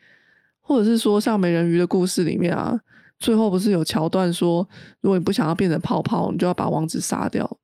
[0.61, 2.81] 或者是说像美人鱼的故事里面啊，
[3.19, 4.67] 最后不是有桥段说，
[5.01, 7.59] 如果你不想要变成泡泡，你就要把王子杀掉。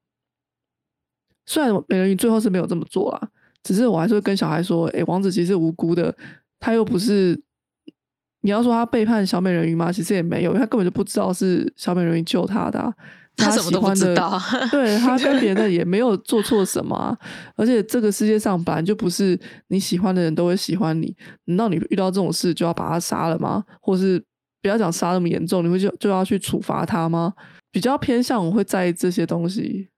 [1.47, 3.31] 虽然美人鱼最后是没有这么做啦，
[3.63, 6.15] 只是我还是会跟小孩说，诶、王子其实是无辜的，
[6.59, 7.43] 他又不是。
[8.43, 9.93] 你要说他背叛小美人鱼吗？
[9.93, 12.91] 其实也没有，因为他根本就不知道是小美人鱼救他的、
[13.41, 17.17] 他什么都不喜欢的知道 对他跟别人也没有做错什么啊，
[17.57, 19.39] 而且这个世界上本来就不是
[19.69, 21.17] 你喜欢的人都会喜欢你，
[21.47, 23.65] 难道你遇到这种事就要把他杀了吗？
[23.81, 24.23] 或是
[24.63, 27.33] 不要讲杀那么严重，你会就就要去处罚他吗？
[27.73, 29.89] 比较偏向我会在意这些东西，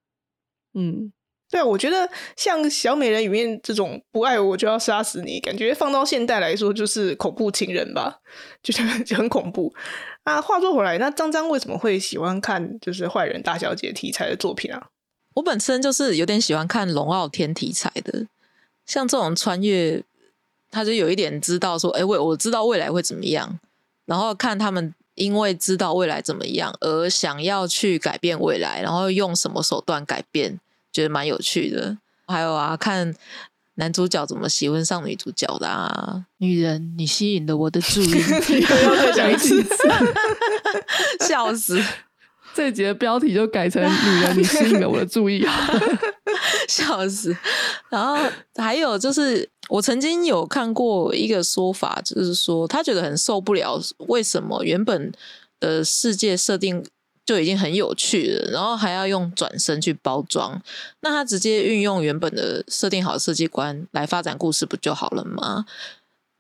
[0.75, 1.11] 嗯，
[1.51, 8.19] 对啊，我觉得像小美人里面这种不爱我就要杀死你，感觉放到现代来说就是恐怖情人吧，
[8.63, 9.73] 就是就很恐怖。
[10.25, 14.89] 啊，话说回来，那张张为什么会喜欢看就是坏人大小姐题材的作品啊？
[15.35, 18.27] 我本身就是有点喜欢看龙傲天题材的，
[18.87, 20.03] 像这种穿越，
[20.71, 23.59] 他就有一点知道说，哎、我我知道未来会怎么样，
[24.05, 30.61] 然后看他们因为知道未来怎么样而想要去改变未来，然后用什么手段改变，
[30.93, 31.99] 觉得蛮有趣的。
[32.29, 33.15] 还有啊，看
[33.83, 39.61] 男主角怎么喜欢上女主角的啊，女人，你吸引了我的注意， 又要再讲一次，
[41.27, 41.83] 笑死。
[42.55, 45.69] 这一集的标题就改成“女人，你吸引了我的注意”啊。
[46.69, 47.37] 笑死！
[47.91, 48.17] 然后
[48.55, 55.11] 还有就是，我曾经有看过一个说法，就是说他觉得很受不了，为什么原本
[55.59, 56.85] 的世界设定
[57.25, 60.61] 就已经很有趣了，然后还要用转身去包装？
[61.01, 65.65] 那他直接运用原本的设定好设计观来发展故事，不就好了吗？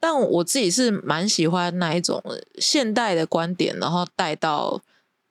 [0.01, 2.20] 但我自己是蛮喜欢那一种
[2.59, 4.83] 现代的观点，然后带到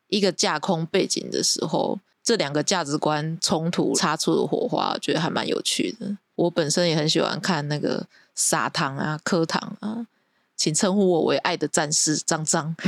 [0.08, 6.16] 一个架空背景的时候，这两个价值观冲突擦出的火花，我觉得还蛮有趣的。
[6.36, 10.08] 我本身也很喜欢看那个撒糖啊、磕糖啊，
[10.56, 12.74] 请称呼我为爱的战士张张。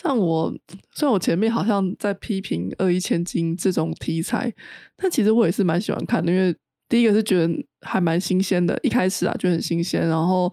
[0.00, 0.54] 像我，
[0.94, 4.52] 虽然我前面好像在批评《二一千金》这种题材，
[4.96, 6.54] 但其实我也是蛮喜欢看的，因为
[6.88, 10.52] 第一个是觉得还蛮新鲜的，一开始啊就很新鲜，然后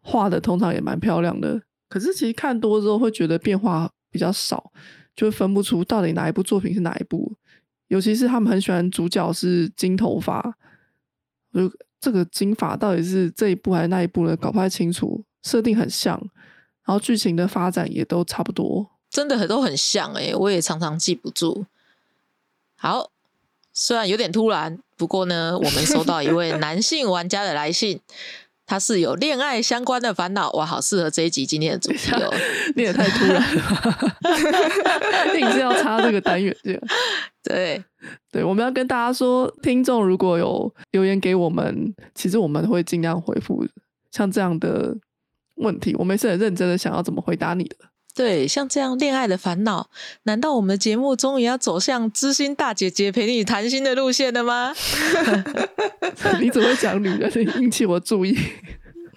[0.00, 1.60] 画的通常也蛮漂亮的。
[1.88, 4.70] 可是其实看多之后会觉得变化比较少，
[5.16, 7.34] 就分不出到底哪一部作品是哪一部。
[7.88, 10.54] 尤其是他们很喜欢主角是金头发，
[11.52, 14.36] 就这个金发到底是这一部还是那一部呢？
[14.36, 16.16] 搞不太清楚，设定很像。
[16.84, 18.90] 然后剧情的发展也都差不多。
[19.10, 21.66] 真的很都很像诶、我也常常记不住。
[22.76, 23.10] 好，
[23.72, 28.00] 虽然有点突然，不过呢，我们收到一位男性玩家的来信，
[28.66, 32.34] 他是有恋爱相关的烦恼，哇，好适合这一集今天的主题哦。
[32.74, 34.10] 你也太突然了吧，
[35.38, 36.80] 硬是要插这个单元这样。
[37.44, 37.84] 对，
[38.30, 43.66] 对，我们要跟大家说，听众如果有留言给我们，其实我们会尽量回复
[44.10, 44.96] 像这样的
[45.62, 47.76] 问题，我们是很认真的想要怎么回答你的。
[48.14, 49.88] 对，像这样恋爱的烦恼，
[50.24, 54.74] 难道我们的节目终于要走向知心大姐姐陪你谈心的路线了吗？
[56.38, 57.32] 你怎么会讲女人？
[57.62, 58.36] 引起我注意。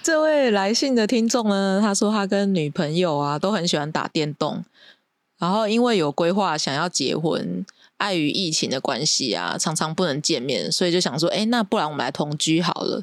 [0.00, 4.64] 这位来信的听众呢，他说他跟女朋友啊都很喜欢打电动，
[5.38, 7.66] 然后因为有规划想要结婚，
[7.96, 13.02] 碍于疫情的关系啊，常常不能见面，所以就想说，哎，那不然我们来同居好了。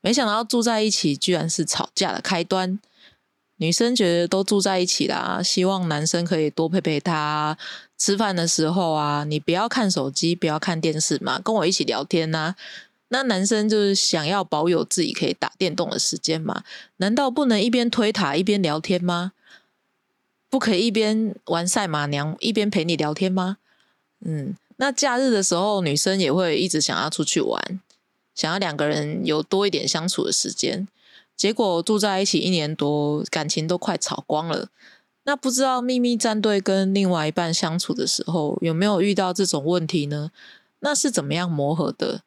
[0.00, 2.78] 没想到住在一起居然是吵架的开端。
[3.56, 7.58] 女生觉得都住在一起啦，希望男生可以多陪陪她。
[7.96, 12.54] 吃饭的时候啊，你不要看手机，不要看电视嘛，跟我一起聊天呐。
[13.08, 16.62] 那男生就是想要保有自己可以打电动的时间嘛？
[16.98, 19.32] 难道不能一边推塔一边聊天吗？
[20.48, 23.56] 不可以一边玩赛马娘一边陪你聊天吗？
[24.24, 27.80] 嗯，那假日的时候，女生也会一直想要出去玩。
[28.38, 30.86] 想要两个人有多一点相处的时间，
[31.36, 34.68] 结果住在一起一年多，感情都快吵光了。
[35.24, 40.30] 那不知道秘密战队跟另外一半相处的时候，有没有遇到这种问题呢？
[40.78, 42.20] 那是怎么样磨合的？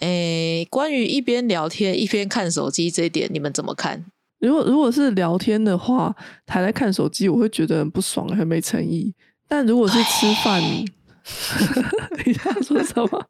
[0.00, 4.06] 诶，关于一边聊天一边看手机这一点，你们怎么看？
[4.38, 6.16] 如果如果是聊天的话，
[6.46, 9.12] 还在看手机，我会觉得很不爽，很没诚意。
[9.46, 10.62] 但如果是吃饭，
[12.24, 13.26] 你想说什么？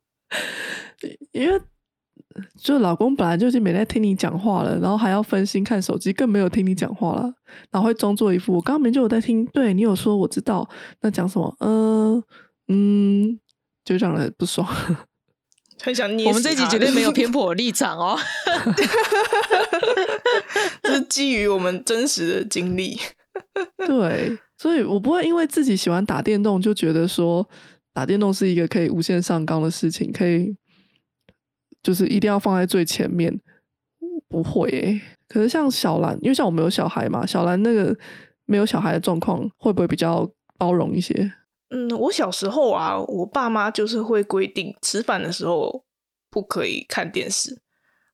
[1.34, 1.61] 因为。
[2.61, 7.32] 就老公本来就已经没在听你讲话了，然后还要分心看手机，更没有听你讲话了，
[7.70, 10.68] 然后会装作一副我刚刚明就有在听，对你有说我知道，
[11.01, 11.55] 那讲什么？
[11.61, 12.22] 嗯
[12.68, 13.39] 嗯，
[13.84, 14.66] 就让人不爽，
[15.82, 16.26] 很想捏。
[16.28, 18.18] 我们这集绝对没有 偏颇立场哦，
[20.82, 22.99] 这是基于我们真实的经历。
[23.87, 27.47] 对，所以我不会因为自己喜欢打电动就觉得说
[27.93, 30.55] 打电动是一个可以无限上纲的事情，可以。
[31.87, 33.32] 就是一定要放在最前面，
[34.28, 35.01] 不会。
[35.28, 37.97] 可是像小兰，因为像我们有小孩嘛，小兰那个
[38.45, 40.28] 没有小孩的状况，会不会比较
[40.59, 41.32] 包容一些？
[41.70, 45.84] 嗯，我小时候啊，我爸妈就是会规定吃饭的时候
[46.28, 47.57] 不可以看电视。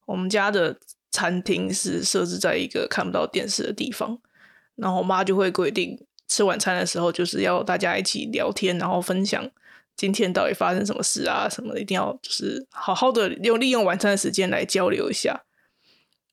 [0.05, 0.77] 我们家的
[1.11, 4.19] 餐厅是设置在一个看不到电视的地方，
[4.77, 5.99] 然后我妈就会规定
[6.29, 9.51] 吃晚餐的时候就是要大家一起聊天，然后分享。
[9.97, 11.49] 今天到底发生什么事啊？
[11.49, 15.43] 什么一定要就是好好的用利用晚餐的时间来交流一下。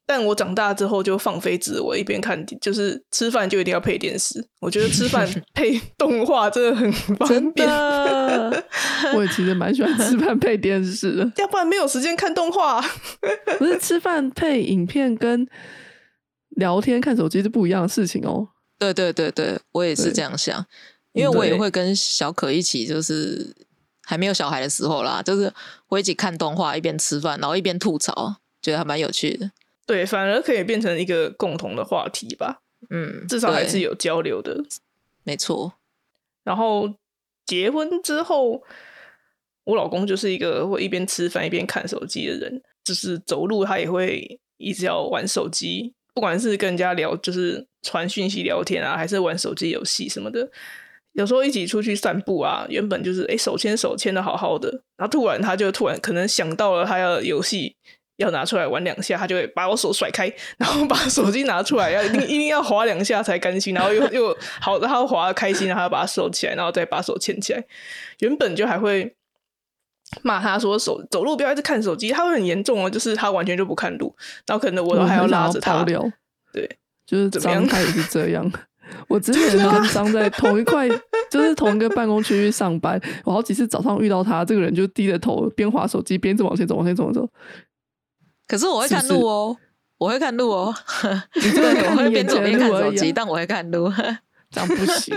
[0.05, 4.43] 但我长大之后就放飞自我，一边看就是吃饭就一定要配电视。
[4.60, 7.70] 我觉得吃饭配动画真的很方便。
[9.14, 12.84] 我也其实蛮喜欢吃饭配电视的，要不然没有时间看动画。
[13.60, 15.47] 不是吃饭配影片跟
[16.55, 18.47] 聊天看手机是不一样的事情哦。
[18.80, 20.66] 对对对对，我也是这样想。
[21.14, 23.55] 因为我也会跟小可一起，就是
[24.03, 25.51] 还没有小孩的时候啦，就是
[25.88, 29.51] 会一起看动画，一边吃饭，然后一边吐槽，觉得还蛮有趣的。
[29.86, 32.62] 对，反而可以变成一个共同的话题吧。
[32.91, 34.64] 嗯，至少还是有交流的。
[35.24, 35.74] 没错。
[36.43, 36.93] 然后
[37.45, 38.64] 结婚之后，
[39.64, 50.49] 我老公就是一个会一边吃饭一边看手机的人，就是走路他也会一直要玩手机，不管是跟人家聊，就是传讯息聊天啊，还是玩手机游戏什么的。
[51.20, 57.76] 有时候一起出去散步啊，原本就是哎手牵手牵的好好的，然后突然他就突然可能想到了他要游戏
[58.15, 67.61] 要拿出来玩两下，他就会把我手甩开， 然后把手机拿出来要一定一定要划两下才甘心，然后又又好，他滑的开心，然后把他收起来，然后再把手牵起来。
[68.20, 69.13] 原本就还会
[70.22, 74.15] 骂他说手走路不要一直看手机，他会很严重哦，就是他完全就不看路，
[74.47, 75.86] 然后可能我都还要拉着他。
[76.53, 78.49] 对，就是怎么样，他也是这样。
[79.08, 80.88] 我之前跟张在同一块，
[81.30, 83.00] 就是同一个办公区域上班。
[83.24, 87.28] 我好几次早上遇到他，这个人就低着头边划手机边走往前走，往前走，走。
[88.48, 89.58] 可是我会看路哦，
[89.98, 90.74] 我会看路哦。
[91.36, 93.92] 你这个我会边走边看手机，但我会看路，
[94.52, 95.16] 这样不行，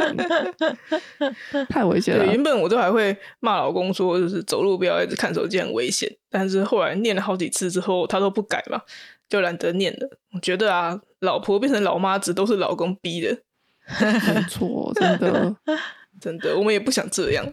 [1.71, 2.27] 太危险了。
[2.27, 6.15] 原本我都还会骂老公说，就是走路不要一直看手机，很危险。
[6.31, 8.83] 但是后来念了好几次之后，他都不改嘛，
[9.31, 10.11] 就懒得念了。
[10.35, 13.39] 我觉得啊，老婆变成老妈子都是老公逼的。
[14.35, 15.57] 没错，真的，
[16.21, 17.45] 真的，我们也不想这样，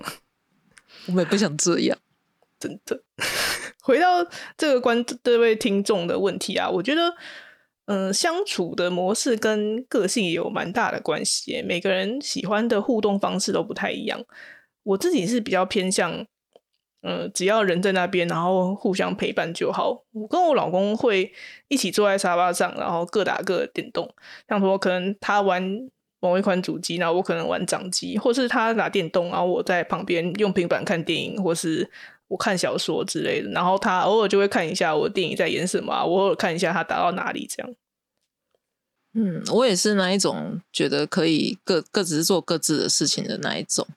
[1.07, 1.97] 我们也不想这样，
[2.59, 3.01] 真的。
[3.81, 4.23] 回到
[4.55, 7.15] 这个关这位听众的问题啊，我觉得，
[7.85, 11.63] 嗯，相处的模式跟个性也有蛮大的关系。
[11.63, 14.23] 每个人喜欢的互动方式都不太一样。
[14.83, 16.25] 我自己是比较偏向，
[17.01, 20.03] 嗯，只要人在那边，然后互相陪伴就好。
[20.11, 21.33] 我跟我老公会
[21.67, 24.13] 一起坐在沙发上，然后各打各的电动。
[24.47, 25.89] 像说，可能他玩
[26.19, 31.89] 某一款主机，然后我可能玩掌机，或是他打电动，然后我在旁边用平板看电影，或是。
[32.29, 37.73] 我看小说之类的，然后他偶尔就会看一下我电影在演什么，我偶尔看一下他打到哪里这样。
[39.15, 43.87] 嗯，我也是那一种觉得可以各各自做各自的事情的那一种，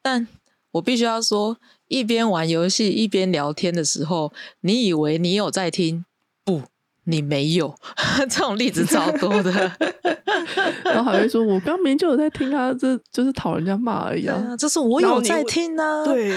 [0.00, 0.26] 但
[0.70, 1.58] 我必须要说，
[1.88, 6.06] 一边玩游戏一边聊天的时候，你以为你有在听，
[6.46, 6.62] 不，
[7.04, 7.74] 你没有，
[8.28, 9.50] 这种例子超多的。
[10.84, 16.30] 然后还会说，我刚明就有在听他，这就是讨人家骂而已啊，这是我有在听呢， 对。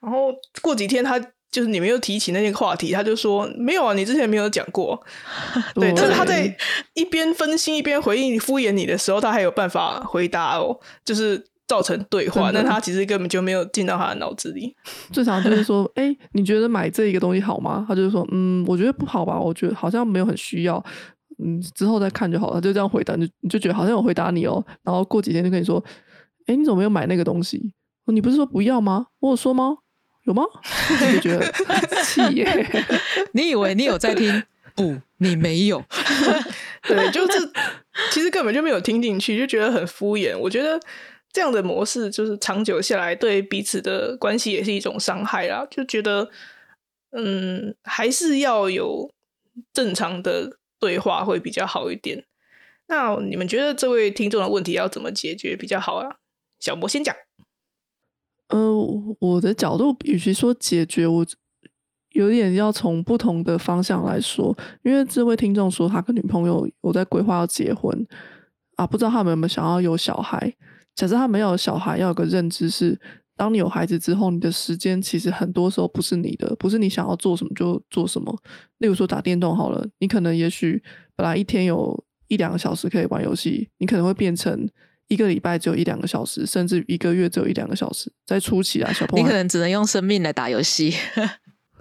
[0.00, 1.18] 然后过几天，他
[1.50, 5.00] 就是你们又提起那些话题，他就说没有啊，你之前没有讲过。
[5.74, 6.54] 对，但是他在
[6.94, 12.50] 一边分析一边回应敷衍你的时候，他还有办法回答哦，就是造成对话。
[12.52, 14.74] 但他其实根本就没有进到他的脑子里。
[15.12, 17.84] 最常就是说， 哎，你觉得买这一个东西好吗？
[17.86, 20.82] 他就是说，嗯，我觉得不好吧，我觉得好像没有很需要，
[21.44, 22.60] 嗯，之后再看就好了。
[22.60, 24.64] 就这样回答，你你就觉得好像有回答你哦。
[24.82, 25.84] 然后过几天就跟你说，
[26.46, 27.72] 哎，你怎么没有买那个东西？
[28.06, 29.08] 你不是说不要吗？
[29.20, 29.76] 我有说吗？
[30.24, 30.42] 有吗？
[31.12, 31.44] 就觉得
[32.04, 32.66] 气耶！
[33.32, 34.42] 你以为你有在听？
[34.74, 35.82] 不，你没有。
[36.82, 37.50] 对，就是
[38.10, 40.36] 其实根本就没有听进去，就觉得很敷衍。
[40.38, 40.78] 我觉得
[41.32, 45.66] 这样的模式就是长久下来对彼此的关系也是一种伤害啦。
[45.70, 46.28] 就觉得
[47.10, 49.10] 嗯，还是要有
[49.72, 52.24] 正常的对话会比较好一点。
[52.86, 56.16] 那你们觉得这位听众的问题要怎么解决比较好啊？
[56.58, 57.14] 小魔先讲。
[58.48, 58.74] 呃，
[59.20, 61.26] 我的角度与其说解决，我
[62.12, 64.56] 有点要从不同的方向来说。
[64.82, 68.06] 因为这位听众说他跟女朋友有在规划要结婚
[68.76, 70.54] 啊，不知道他们有没有想要有小孩。
[70.98, 72.98] 假设他没有小孩，要有个认知是，
[73.36, 78.36] 当你有孩子之后，你的时间其实很多时候不是你的，不是你想要做什么就做什么。
[78.78, 80.82] 例如说打电动好了，你可能也许
[81.14, 84.68] 本来一天有一两个小时可以玩游戏，你可能会变成。
[85.06, 90.92] 一个礼拜只有一两个小时，甚至一个月只有一两个小时，在初期啊，小朋友，你可能只能用生命来打游戏。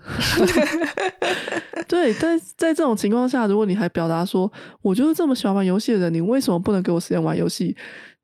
[1.89, 4.49] 对，但在这种情况下，如果你还表达说，
[4.81, 7.75] 我就是这么喜欢玩游戏的人，你为什么不能给我时间玩游戏？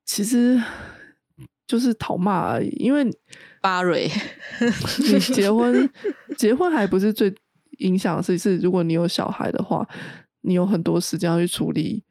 [0.05, 0.61] 其实
[1.67, 2.69] 就是讨骂而已。
[2.77, 3.05] 因为
[3.61, 4.09] 巴瑞，
[5.11, 5.89] 你结婚，
[6.37, 7.33] 结婚还不是最
[7.79, 9.87] 影响的事，是如果你有小孩的话，
[10.41, 12.03] 你有很多时间要去处理。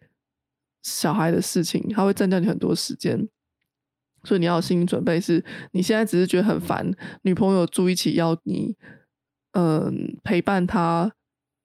[0.83, 3.29] 小孩的事情，他会占掉你很多时间，
[4.25, 5.21] 所以你要有心理准备。
[5.21, 8.77] 是你现在只是觉得很烦，女朋友住一起要你，
[9.53, 11.13] 嗯，陪伴他，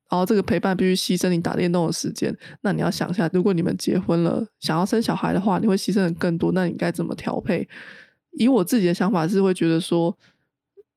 [0.10, 2.36] 然后这个陪伴必须牺牲你打电动的时间。
[2.62, 7.68] 那你要想一下，如果你们结婚了，想要生小孩的话，你会牺牲的更多，那你该怎么调配？
[8.32, 10.16] 以我自己的想法是，会觉得说，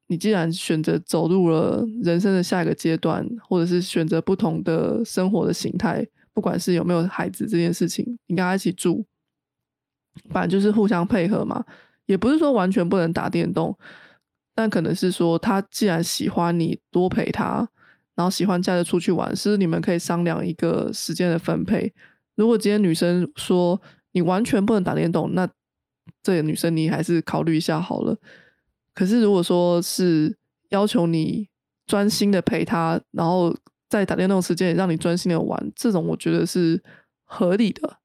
[0.08, 6.06] 你既然选择走入了人生的下一个阶段，或者是选择不同的生活的形态。
[6.32, 9.04] 不管是有没有孩子这件事情，你跟他一起住，
[10.30, 11.64] 反正就是互相配合嘛。
[12.06, 13.76] 也不是说完全不能打电动，
[14.54, 17.68] 但可能是说他既然喜欢你，多陪他，
[18.20, 21.90] 然后喜欢假日出去玩，是你们可以商量一个时间的分配。
[22.34, 23.80] 如果今天女生说
[24.12, 25.48] 你完全不能打电动，那
[26.22, 28.14] 这个女生你还是考虑一下好了。
[28.94, 30.36] 可是如果说是
[30.68, 31.48] 要求你
[31.86, 33.56] 专心的陪她，然后。
[33.90, 36.80] 在打电动时间也让你专心的玩，这种我觉得是
[37.24, 37.96] 合理的。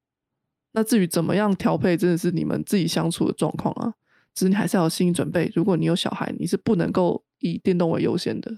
[0.72, 3.94] 那至于怎么样调配，真的是你们自己相处的状况啊。
[4.34, 8.52] 只是你还是要有心理准备，如果你有小孩，你是不能够以电动为优先的。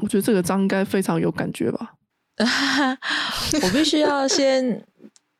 [0.00, 1.94] 我觉得这个章应该非常有感觉吧。
[3.62, 4.84] 我必须要先。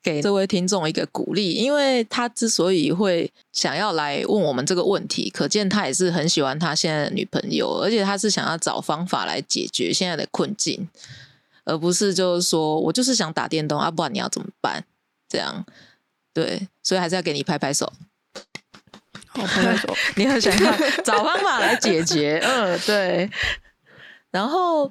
[0.05, 10.87] 给这位听众一个鼓励，因为他之所以会想要来问我们这个问题，可见他也是很喜欢他现在的女朋友，而且他是想要找方法来解决现在的困境，
[11.65, 14.85] 而不是就是说我就是想打电动啊，不然你要怎么办？
[15.27, 15.65] 这样
[16.35, 17.91] 对，所以还是要给你拍拍手，
[19.29, 23.31] 好拍拍手， 你很想要找方法来解决，嗯，对，
[24.35, 24.91] 然后。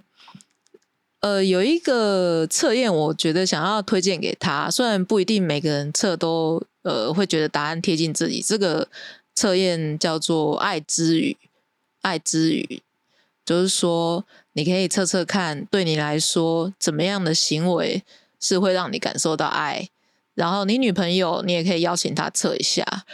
[1.24, 4.70] 呃，有一个测验，我觉得想要推荐给他。
[4.70, 8.42] 虽然不一定每个人测都呃会觉得答案贴近自己。
[8.42, 8.90] 这个
[9.34, 11.38] 测验叫做“爱之语”，
[12.04, 12.82] 爱之语
[13.46, 18.04] 就是说，你可以测测看，对你来说怎么样的行为
[18.42, 19.88] 是会让你感受到爱。
[20.34, 23.06] 然后你女朋友，你也可以邀请她测一下。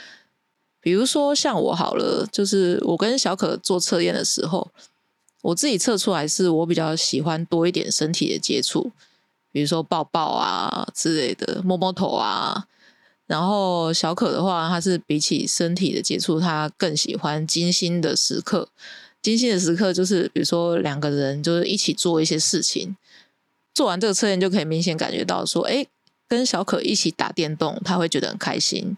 [0.81, 4.71] 比如说像我好了，就是我跟小可做测验的时候。
[5.41, 8.91] 我自己测出来是我比较喜欢多一点身体的接触，
[9.51, 12.65] 比如说抱抱啊之类的，摸摸头啊。
[13.25, 18.67] 然后小可的话，他是比起身体的接触，他更喜欢精心的时刻。
[19.21, 22.95] 精心的时刻就是，比如说两个人就是一起做一些事情。
[23.73, 25.85] 做完这个测验，就可以明显感觉到说，哎，
[26.27, 28.97] 跟小可一起打电动，他会觉得很开心。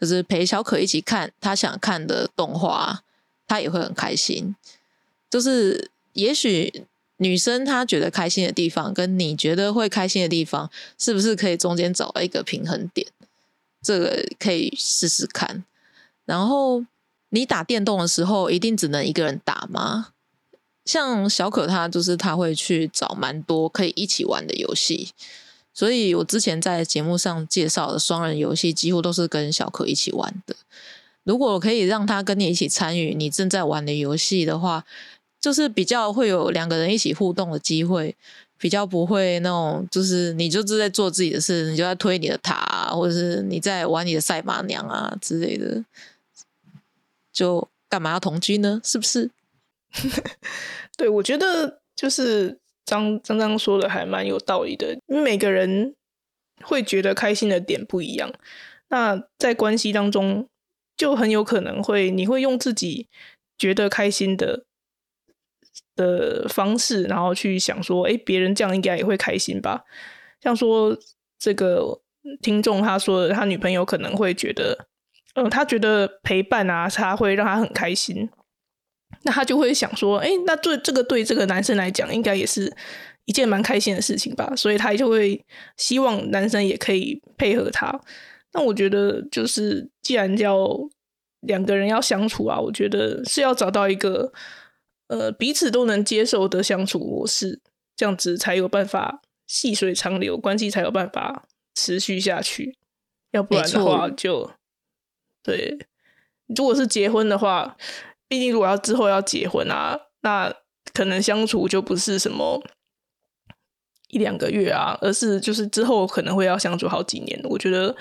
[0.00, 3.02] 就是陪小可一起看他想看的动画，
[3.46, 4.56] 他也会很开心。
[5.30, 6.84] 就是也许
[7.18, 13.06] 女生她觉得开心的地方，跟你觉得会开心的地方，是不是可以中间找到一个平衡点？
[13.82, 15.64] 这个可以试试看。
[16.24, 16.84] 然后
[17.28, 20.08] 你打电动的时候，一定只能一个人打吗？
[20.84, 25.10] 像小可他就是他会去找蛮多可以一起玩的游戏。
[25.74, 30.56] 所以我之前在节目上介绍的双人游戏，几乎都是跟小可一起玩的。
[31.22, 34.84] 如果可以让他跟你一起参与你正在玩的游戏的话，
[35.46, 38.16] 就是比较会有两个人一起互动的机会，
[38.58, 45.84] 比较不会那种就是你就是在做自己的事，你就在推你的塔，或者是你在玩你的赛马娘啊之类的，
[47.32, 48.80] 就干嘛要同居呢？
[48.82, 49.30] 是不是？
[50.98, 52.58] 对，我觉得就是。
[52.88, 55.96] 张张张说的还蛮有道理的，因为每个人
[56.62, 58.32] 会觉得开心的点不一样。
[58.90, 60.46] 那在关系当中，
[60.96, 63.08] 就很有可能会，你会用自己
[63.58, 64.62] 觉得开心的
[65.96, 69.82] 的方式，然后去想说，哎，别人这样应该也会开心吧？
[70.40, 70.96] 像说
[71.38, 72.00] 这个
[72.40, 74.86] 听众他说的，他女朋友可能会觉得，
[75.34, 78.28] 嗯，他觉得陪伴啊，他会让他很开心。
[79.22, 82.72] 那他就会想说，哎，那对这个对这个男生来讲，应该也是
[83.24, 84.52] 一件蛮开心的事情吧？
[84.56, 85.42] 所以他就会
[85.76, 87.98] 希望男生也可以配合他。
[88.52, 90.68] 那我觉得，就是既然要
[91.40, 94.32] 两个人要相处啊，我觉得是要找到一个
[95.08, 97.60] 呃彼此都能接受的相处模式，
[97.96, 102.76] 这样子才有办法细水长流，关系才有办法持续下去。
[103.30, 104.50] 要不然的话，就
[105.42, 105.78] 对，
[106.46, 107.76] 如果是结婚的话。
[108.28, 110.52] 毕竟，如果要之后要结婚啊，那
[110.92, 112.60] 可能相处就不是什么
[114.08, 117.40] 一两个月啊，而是就是之后可能会要相处好几年。
[117.44, 117.94] 我觉得，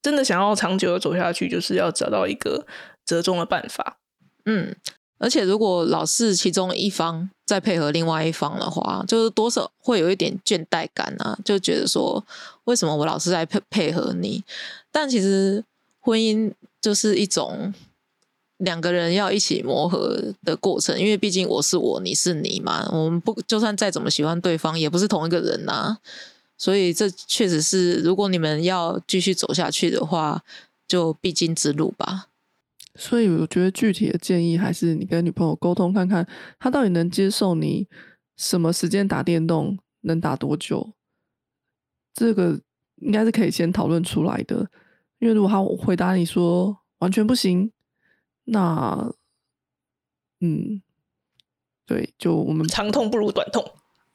[0.00, 2.64] 真的想要长久的走下去，就是要找到一个
[3.04, 3.98] 折中的办法。
[4.44, 4.76] 嗯，
[5.18, 12.24] 而且如果老是其中一方在配合另外一方的话，就是多少会有一点倦怠感啊，就觉得说，
[12.64, 14.42] 为什么我老是在配配合你？
[14.90, 15.64] 但其实
[16.00, 17.72] 婚姻就是一种。
[18.60, 22.88] 两个人要一起磨合的过程，因为毕竟我是我，你是你嘛。
[22.90, 25.98] 我们不就算再怎么喜欢对方，也不是同一个人呐。
[26.56, 30.42] 所以这确实是，如果你们要继续走下去的话，
[30.88, 32.28] 就必经之路吧。
[32.96, 36.26] 所以我觉得具体的建议还是你跟女朋友沟通看看，
[36.58, 37.86] 她到底能接受你
[38.36, 40.94] 什么时间打电动，能打多久。
[42.14, 42.60] 这个
[42.96, 44.68] 应该是可以先讨论出来的。
[45.18, 47.70] 因为如果她回答你说完全不行。
[48.48, 49.12] 那，
[50.40, 50.80] 嗯，
[51.84, 53.64] 对，就我们长痛不如短痛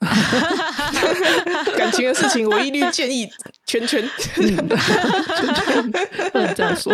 [1.76, 3.28] 感情的事情我一律建议
[3.66, 5.90] 圈圈，圈圈
[6.32, 6.92] 不能这样说，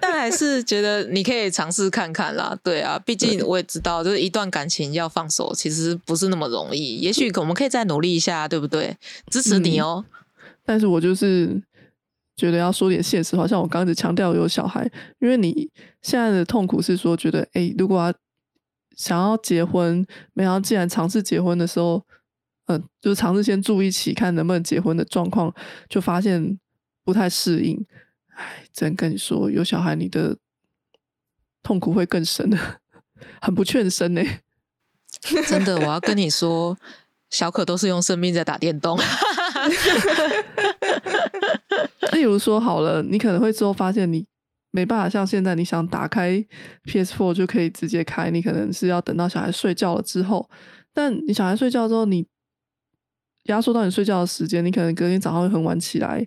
[0.00, 2.56] 但还是觉得你可以尝试看看啦。
[2.62, 6.96] 对啊，毕竟我也知道，就是一段感情要放手，其实不是那么容易。
[6.96, 8.96] 也许我们可以再努力一下，对不对？
[9.30, 10.04] 支持你哦。
[10.64, 11.62] 但是我就是。
[12.34, 14.90] 觉得要说点现实话，像我刚才强调有小孩，
[15.20, 18.12] 因为你现在的痛苦是说，觉得哎，如果要
[18.96, 22.02] 想要结婚，没想到既然尝试结婚的时候，
[22.76, 25.52] 嗯，就尝试先住一起，看能不能结婚的状况，
[25.88, 26.58] 就发现
[27.04, 27.84] 不太适应。
[28.34, 30.36] 哎，只能跟你说，有小孩，你的
[31.62, 32.58] 痛苦会更深的，
[33.40, 34.22] 很不劝生呢。
[35.46, 36.76] 真的，我要跟你说，
[37.30, 38.98] 小可都是用生命在打电动。
[42.12, 44.24] 例如说好了，你可能会之后发现你
[44.70, 46.42] 没办法像现在，你想打开
[46.84, 50.48] PS4 就可以直接开，你可能是要等到小孩睡觉了之后。
[50.94, 52.26] 但你小孩睡觉之后，你
[53.44, 56.26] 压缩到你睡觉的时间，你可能隔天早上会很晚起来，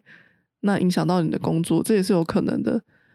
[0.61, 2.71] 那影响到你的工作，这也是有可能的。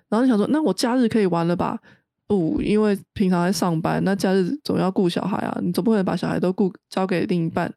[0.09, 1.81] 然后你想说，那我假日可以玩了吧？
[2.27, 7.73] 不，因为平常在上班，那假日总要顾小孩啊，你总不能把小孩都顾交给另一半，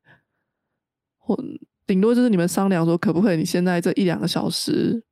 [1.18, 1.38] 或。
[1.86, 5.04] 顶多就是你们商量说，可不可以你现在这一两个小时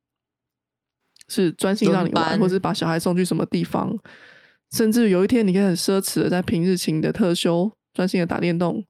[1.28, 3.94] 是专心让你玩，或是把小孩送去什么地方，
[4.70, 8.82] 甚至有一天你可以很奢侈的在平日请你的特休，专心的打电动。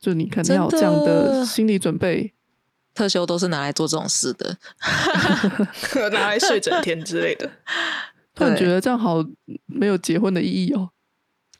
[0.00, 2.32] 就你肯定要有这样的心理准备。
[2.92, 4.58] 特休都是拿来做这种事的，
[6.10, 7.48] 拿来睡整天之类的。
[8.34, 9.24] 突然觉得这样好
[9.66, 10.90] 没有结婚的意义哦。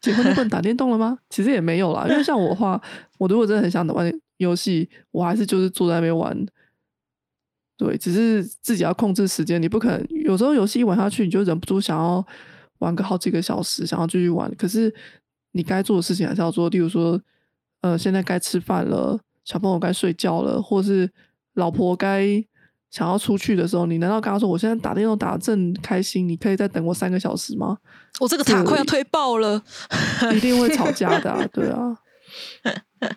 [0.00, 1.18] 结婚就不能打电动了吗？
[1.30, 2.80] 其实也没有啦，因为像我话，
[3.18, 4.12] 我如果真的很想玩。
[4.38, 6.34] 游戏，我还是就是坐在那边玩。
[7.76, 12.26] 对，只是自己要控制时间，你不可能有时候游戏一玩下去，你就忍不住想要
[12.78, 14.50] 玩个好几个小时，想要继续玩。
[14.56, 14.90] 可是
[15.52, 17.20] 你该做的事情还是要做，例如说，
[17.80, 21.10] 呃，现在该吃饭了，小朋友该睡觉了，或是
[21.54, 22.44] 老婆该
[22.90, 27.78] 想要出去的时候，你难道跟他说我现在打电动打正开心，你可以再等我三个小时吗？
[28.18, 29.62] 我这个塔快要推爆了，
[30.34, 31.96] 一定会吵架的，啊， 对啊。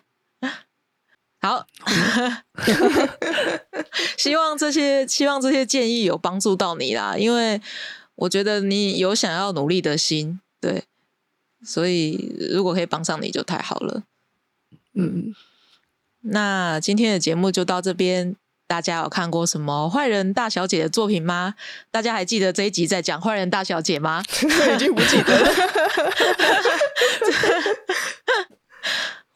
[1.40, 1.66] 好，
[4.16, 7.60] 希望这些希望这些建议有帮助到你啦，因为
[8.14, 10.84] 我觉得你有想要努力的心，对，
[11.62, 14.04] 所以如果可以帮上你就太好了。
[14.94, 15.34] 嗯，
[16.20, 18.36] 那今天的节目就到这边，
[18.66, 21.54] 大家有看过什么坏人大小姐的作品吗？
[21.90, 24.22] 大家还记得这一集在讲坏人大小姐吗？
[24.74, 25.50] 已经不记得了。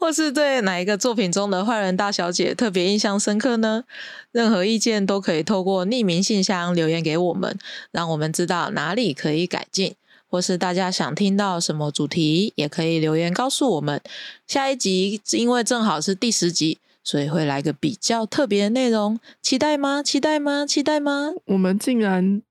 [0.00, 3.82] 或是对哪一个作品中的坏人大小姐特别印象深刻呢？
[4.30, 7.58] 任何意见都可以透过匿名信箱留言给我们，
[7.90, 9.96] 让我们知道哪里可以改进。
[10.28, 14.00] 或是大家想听到什么主题，也可以留言告诉我们。
[14.46, 20.02] 下一集因为正好是第十集，所以会来个比较特别的内容，期待吗？
[20.02, 20.66] 期待吗？
[20.66, 21.32] 期待吗？
[21.46, 22.42] 我们竟然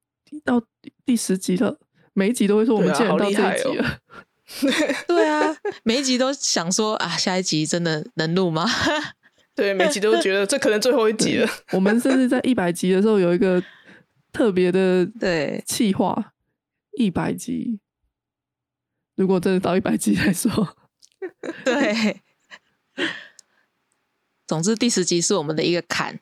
[0.44, 0.62] 到
[1.06, 1.78] 第十集了，
[2.14, 4.00] 每一集都会说我们竟然到这一集了。
[5.08, 8.66] 对啊，每一集都想说啊，下一集真的能录吗？
[9.54, 11.50] 对，每集都觉得这可能最后一集了。
[11.72, 13.62] 我们甚至在一百集的时候有一个
[14.32, 16.34] 特别的 对计划，
[16.98, 17.80] 一百集。
[19.16, 20.76] 如果真的到一百集来说，
[21.64, 22.22] 对。
[24.48, 26.20] 总之，第十集是我们的一个坎，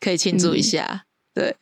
[0.00, 1.06] 可以庆祝一下。
[1.34, 1.56] 对。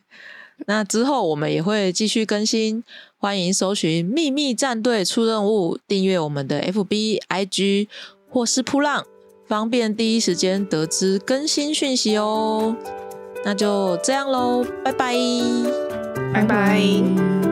[0.65, 2.83] 那之后我们也会继续更新，
[3.15, 7.87] 欢迎搜寻“秘密战队出任务”，订阅我们的 FB、IG
[8.29, 9.05] 或是扑浪，
[9.45, 12.75] 方便第一时间得知更新讯息哦。
[13.45, 15.15] 那就这样喽，拜拜，
[16.33, 17.46] 拜拜。